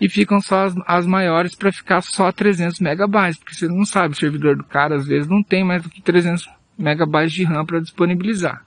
[0.00, 4.14] e ficam só as, as maiores para ficar só 300 megabytes, porque você não sabe,
[4.14, 6.48] o servidor do cara às vezes não tem mais do que 300
[6.78, 8.62] megabytes de RAM para disponibilizar.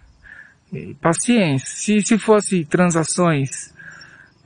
[0.74, 1.67] E paciência.
[1.67, 3.74] Se, se fosse transações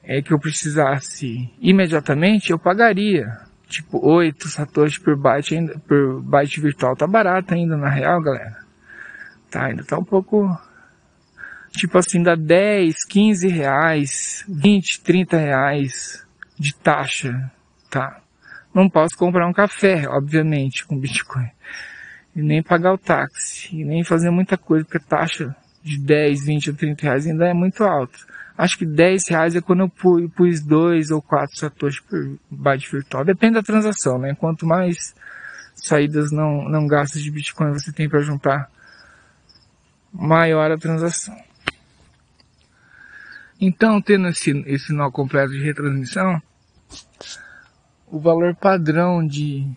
[0.03, 3.25] é, que eu precisasse imediatamente, eu pagaria.
[3.67, 6.95] Tipo, 8 satoshi por byte, ainda, por byte virtual.
[6.95, 8.57] Tá barato ainda na real, galera.
[9.49, 10.55] Tá, ainda tá um pouco
[11.71, 16.25] tipo assim, dá 10, 15 reais, 20, 30 reais
[16.57, 17.51] de taxa,
[17.89, 18.21] tá?
[18.75, 21.49] Não posso comprar um café, obviamente, com Bitcoin.
[22.35, 26.45] E nem pagar o táxi, e nem fazer muita coisa, porque a taxa de 10,
[26.45, 28.17] 20 ou 30 reais ainda é muito alta.
[28.57, 33.23] Acho que 10 reais é quando eu pus 2 ou 4 satoshis por byte virtual.
[33.23, 34.35] Depende da transação, né?
[34.35, 35.15] Quanto mais
[35.73, 38.69] saídas não, não gastas de Bitcoin você tem para juntar,
[40.11, 41.37] maior a transação.
[43.59, 46.41] Então, tendo esse, esse nó completo de retransmissão,
[48.07, 49.67] o valor padrão de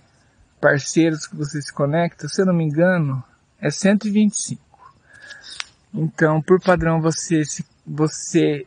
[0.61, 3.23] parceiros que você se conecta, se eu não me engano,
[3.61, 4.61] é 125.
[5.95, 8.67] Então, por padrão, você se, você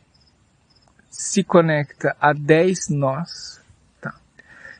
[1.08, 3.60] se conecta a 10 nós.
[4.00, 4.14] Tá?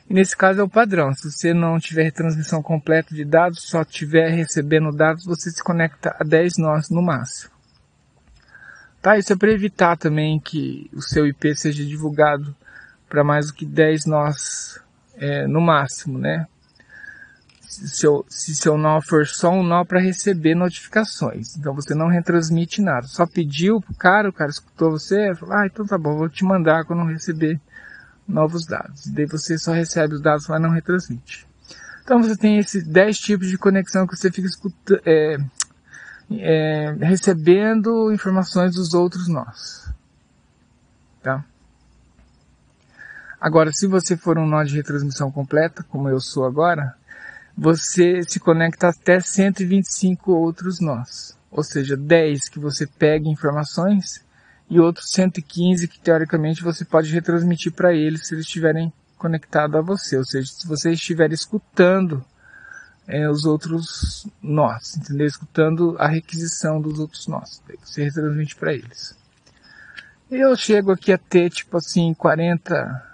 [0.08, 1.14] E nesse caso é o padrão.
[1.14, 6.16] Se você não tiver retransmissão completa de dados, só estiver recebendo dados, você se conecta
[6.18, 7.52] a 10 nós no máximo.
[9.00, 12.54] Tá, isso é para evitar também que o seu IP seja divulgado
[13.12, 14.80] para mais do que 10 nós
[15.16, 16.46] é, no máximo, né?
[17.68, 21.54] seu, se seu nó for só um nó para receber notificações.
[21.54, 23.06] Então você não retransmite nada.
[23.06, 26.42] Só pediu pro cara, o cara escutou você, falou, ah, então tá bom, vou te
[26.42, 27.60] mandar quando receber
[28.26, 29.04] novos dados.
[29.04, 31.46] E daí você só recebe os dados, mas não retransmite.
[32.02, 35.36] Então você tem esses 10 tipos de conexão que você fica escuta, é,
[36.30, 39.92] é, recebendo informações dos outros nós.
[41.22, 41.44] Tá?
[43.43, 46.95] Agora, se você for um nó de retransmissão completa, como eu sou agora,
[47.59, 51.36] você se conecta até 125 outros nós.
[51.51, 54.24] Ou seja, 10 que você pega informações
[54.70, 59.82] e outros 115 que teoricamente você pode retransmitir para eles se eles estiverem conectados a
[59.82, 60.16] você.
[60.16, 62.24] Ou seja, se você estiver escutando
[63.09, 65.26] é, os outros nós, entendeu?
[65.26, 67.61] Escutando a requisição dos outros nós.
[67.82, 69.18] Você retransmite para eles.
[70.30, 73.11] Eu chego aqui a ter tipo assim 40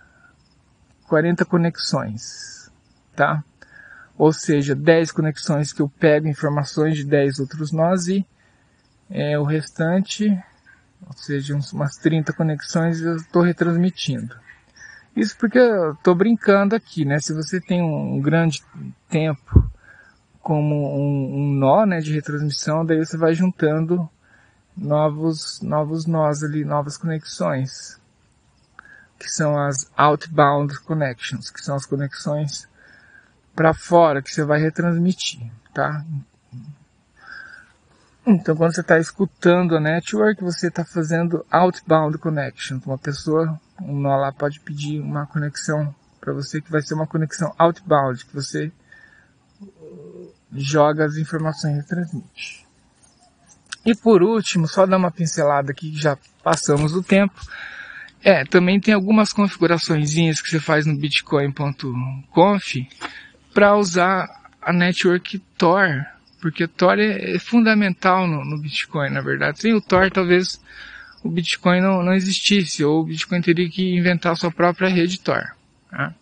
[1.08, 2.70] 40 conexões,
[3.16, 3.42] tá?
[4.16, 8.26] Ou seja, 10 conexões que eu pego informações de 10 outros nós e
[9.10, 10.28] é, o restante,
[11.06, 14.36] ou seja, uns, umas 30 conexões eu estou retransmitindo.
[15.16, 17.18] Isso porque eu estou brincando aqui, né?
[17.20, 18.62] Se você tem um grande
[19.08, 19.68] tempo
[20.40, 24.08] como um, um nó né, de retransmissão, daí você vai juntando
[24.76, 27.97] novos, novos nós ali, novas conexões
[29.18, 32.68] que são as outbound connections, que são as conexões
[33.54, 36.04] para fora que você vai retransmitir, tá?
[38.24, 42.78] Então, quando você está escutando a network, você está fazendo outbound connection.
[42.84, 47.06] Uma pessoa, um nó lá pode pedir uma conexão para você que vai ser uma
[47.06, 48.70] conexão outbound, que você
[50.52, 52.66] joga as informações e transmite.
[53.84, 57.40] E por último, só dar uma pincelada aqui, que já passamos o tempo,
[58.22, 62.74] é, também tem algumas configurações que você faz no bitcoin.conf
[63.54, 64.28] para usar
[64.60, 66.04] a network Tor,
[66.40, 69.60] porque Tor é, é fundamental no, no, Bitcoin, na verdade.
[69.60, 70.60] Sem o Tor, talvez
[71.22, 75.42] o Bitcoin não, não existisse, ou o Bitcoin teria que inventar sua própria rede Tor.
[75.90, 76.14] Tá?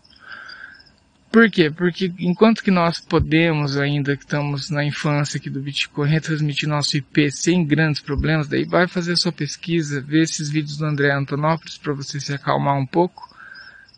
[1.31, 1.70] Por quê?
[1.70, 6.97] Porque enquanto que nós podemos, ainda que estamos na infância aqui do Bitcoin, retransmitir nosso
[6.97, 11.79] IP sem grandes problemas, daí vai fazer sua pesquisa, ver esses vídeos do André Antonopoulos
[11.79, 13.29] para você se acalmar um pouco,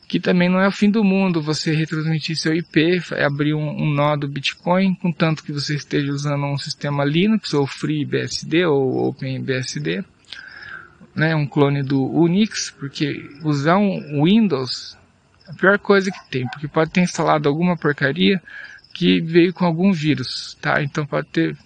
[0.09, 3.95] que também não é o fim do mundo você retransmitir seu IP, abrir um, um
[3.95, 10.03] nó do Bitcoin, contanto que você esteja usando um sistema Linux ou FreeBSD ou OpenBSD,
[11.15, 14.97] né, um clone do Unix, porque usar um Windows
[15.49, 18.41] a pior coisa que tem, porque pode ter instalado alguma porcaria
[18.93, 20.83] que veio com algum vírus, tá?
[20.83, 21.57] Então pode ter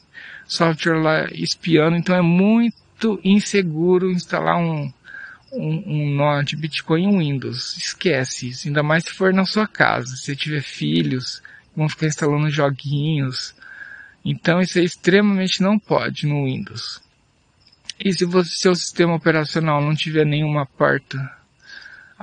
[0.47, 4.93] software lá espiando, então é muito inseguro instalar um,
[5.53, 7.77] um, um nó de Bitcoin em Windows.
[7.77, 11.43] Esquece isso, ainda mais se for na sua casa, se tiver filhos,
[11.75, 13.55] vão ficar instalando joguinhos.
[14.25, 17.01] Então isso é extremamente não pode no Windows.
[17.99, 21.19] E se você, seu sistema operacional não tiver nenhuma porta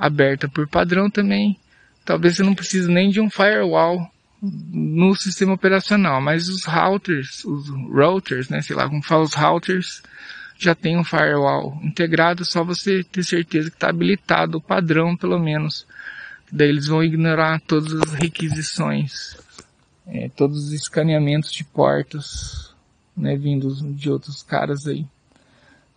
[0.00, 1.58] aberta por padrão também.
[2.06, 4.10] Talvez você não precise nem de um firewall
[4.42, 10.02] no sistema operacional, mas os routers, os routers, né, sei lá como fala os routers,
[10.58, 15.38] já tem um firewall integrado, só você ter certeza que está habilitado o padrão, pelo
[15.38, 15.86] menos.
[16.50, 19.36] Daí eles vão ignorar todas as requisições,
[20.06, 22.74] é, todos os escaneamentos de portas,
[23.14, 25.06] né, vindos de outros caras aí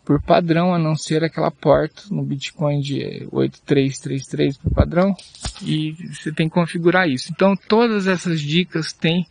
[0.05, 5.15] por padrão, a não ser aquela porta no Bitcoin de 8333 por padrão,
[5.61, 7.31] e você tem que configurar isso.
[7.31, 9.25] Então todas essas dicas tem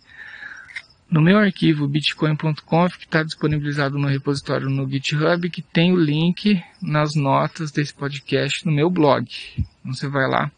[1.10, 6.58] no meu arquivo bitcoin.conf, que está disponibilizado no repositório no GitHub, que tem o link
[6.80, 9.28] nas notas desse podcast no meu blog.
[9.58, 10.50] Então você vai lá,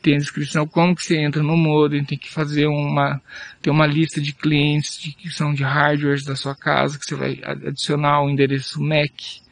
[0.00, 3.20] tem a descrição como que você entra no modem, tem que fazer uma,
[3.60, 7.14] tem uma lista de clientes de, que são de hardwares da sua casa, que você
[7.14, 9.42] vai adicionar o endereço MAC,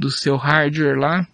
[0.00, 1.28] do seu hardware lá,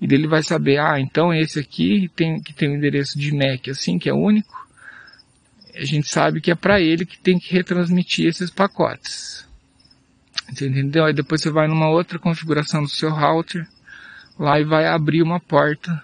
[0.00, 3.32] e dele vai saber, ah, então esse aqui tem, que tem o um endereço de
[3.32, 4.54] MAC assim, que é único,
[5.74, 9.48] a gente sabe que é para ele que tem que retransmitir esses pacotes.
[10.52, 11.04] Você entendeu?
[11.04, 13.66] Aí depois você vai numa outra configuração do seu router,
[14.38, 16.02] lá e vai abrir uma porta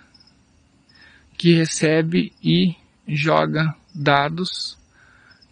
[1.36, 2.74] que recebe e
[3.06, 4.77] joga dados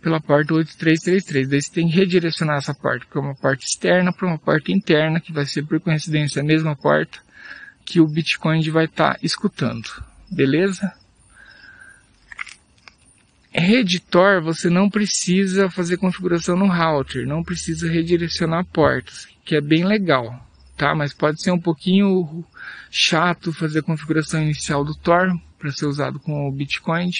[0.06, 1.48] pela porta 8333.
[1.48, 5.20] Daí você tem que redirecionar essa porta para uma porta externa para uma porta interna,
[5.20, 7.18] que vai ser por coincidência a mesma porta
[7.84, 9.88] que o Bitcoin vai estar tá escutando.
[10.30, 10.92] Beleza?
[13.52, 19.84] Reditor, você não precisa fazer configuração no router, não precisa redirecionar portas, que é bem
[19.84, 20.40] legal,
[20.76, 20.94] tá?
[20.94, 22.44] Mas pode ser um pouquinho
[22.92, 27.10] chato fazer a configuração inicial do Tor para ser usado com o Bitcoin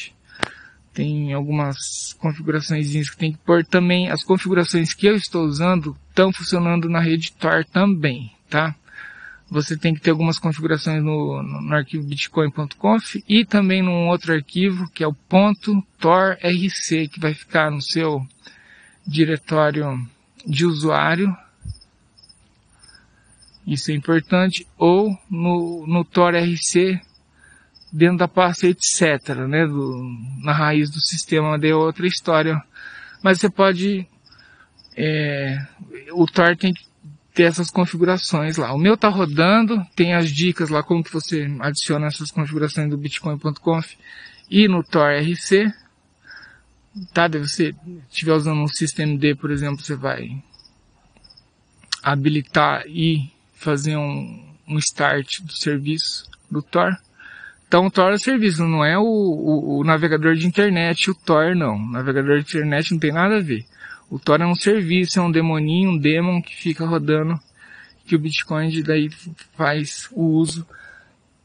[0.97, 4.11] tem algumas configurações que tem que pôr também.
[4.11, 8.74] As configurações que eu estou usando estão funcionando na rede Tor também, tá?
[9.51, 14.32] Você tem que ter algumas configurações no, no, no arquivo bitcoin.conf e também num outro
[14.32, 18.26] arquivo que é o ponto .torrc que vai ficar no seu
[19.07, 20.01] diretório
[20.47, 21.36] de usuário.
[23.66, 24.66] Isso é importante.
[24.78, 26.99] Ou no, no torrc
[27.97, 30.03] dentro da pasta etc, né, do,
[30.42, 32.62] na raiz do sistema, de outra história.
[33.22, 34.07] Mas você pode,
[34.97, 35.59] é,
[36.12, 36.84] o Tor tem que
[37.34, 38.72] ter essas configurações lá.
[38.72, 42.97] O meu tá rodando, tem as dicas lá como que você adiciona essas configurações do
[42.97, 43.94] bitcoin.conf
[44.51, 45.72] e no Tor RC.
[47.12, 47.74] Tá, se você
[48.11, 50.42] estiver usando um systemd, por exemplo, você vai
[52.03, 56.97] habilitar e fazer um, um start do serviço do Tor.
[57.66, 61.56] Então o Tor é serviço, não é o, o, o, navegador de internet, o Tor
[61.56, 61.74] não.
[61.74, 63.64] O navegador de internet não tem nada a ver.
[64.08, 67.34] O Tor é um serviço, é um demoninho, um demon que fica rodando,
[68.04, 69.10] que o Bitcoin daí
[69.56, 70.66] faz o uso.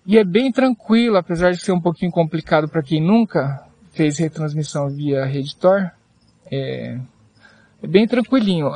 [0.05, 4.89] E é bem tranquilo, apesar de ser um pouquinho complicado para quem nunca fez retransmissão
[4.89, 5.91] via rede Tor.
[6.51, 6.99] É,
[7.81, 8.69] é bem tranquilinho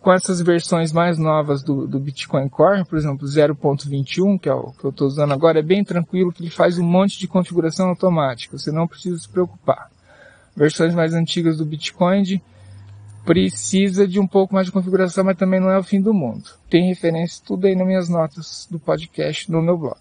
[0.00, 4.72] com essas versões mais novas do, do Bitcoin Core, por exemplo, 0.21, que é o
[4.72, 7.88] que eu estou usando agora, é bem tranquilo que ele faz um monte de configuração
[7.90, 9.90] automática, você não precisa se preocupar.
[10.56, 12.40] Versões mais antigas do Bitcoin
[13.26, 16.50] precisa de um pouco mais de configuração, mas também não é o fim do mundo.
[16.70, 20.00] Tem referência tudo aí nas minhas notas do podcast no meu blog.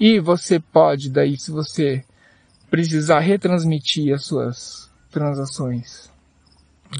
[0.00, 2.04] E você pode, daí, se você
[2.68, 6.10] precisar retransmitir as suas transações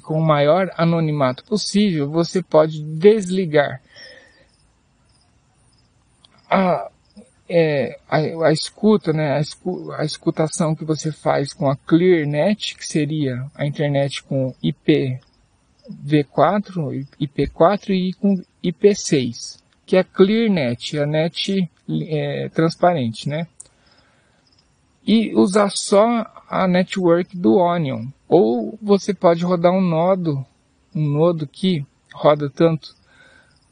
[0.03, 3.81] com o maior anonimato possível, você pode desligar
[6.51, 6.91] a,
[7.49, 8.17] é, a,
[8.47, 13.45] a, escuta, né, a, escu, a, escutação que você faz com a ClearNet, que seria
[13.55, 15.21] a internet com IPv4,
[17.21, 23.47] IP4 e com IP6, que é a ClearNet, a net é, transparente, né?
[25.11, 30.45] E usar só a network do Onion, ou você pode rodar um nodo,
[30.95, 31.83] um nodo que
[32.13, 32.95] roda tanto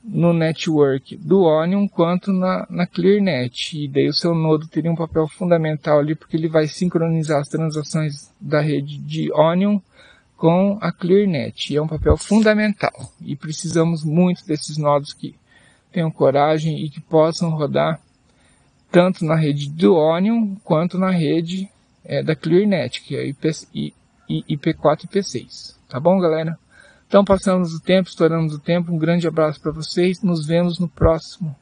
[0.03, 3.76] no network do Onion quanto na, na ClearNet.
[3.76, 7.49] E daí o seu nodo teria um papel fundamental ali porque ele vai sincronizar as
[7.51, 9.78] transações da rede de Onion
[10.39, 11.70] com a ClearNet.
[11.70, 13.12] E é um papel fundamental.
[13.20, 15.34] E precisamos muito desses nodos que
[15.93, 18.01] tenham coragem e que possam rodar
[18.97, 21.68] tanto na rede do Onion quanto na rede
[22.03, 23.92] é, da ClearNet, que é IP, e
[24.30, 25.76] IP4 e IP6.
[25.86, 26.59] Tá bom, galera?
[27.07, 28.90] Então passamos o tempo, estouramos o tempo.
[28.90, 30.22] Um grande abraço para vocês.
[30.22, 31.55] Nos vemos no próximo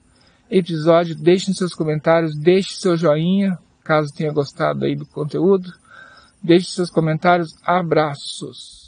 [0.48, 1.16] episódio.
[1.16, 5.72] Deixem seus comentários, deixe seu joinha, caso tenha gostado aí do conteúdo.
[6.40, 7.56] Deixe seus comentários.
[7.64, 8.83] Abraços.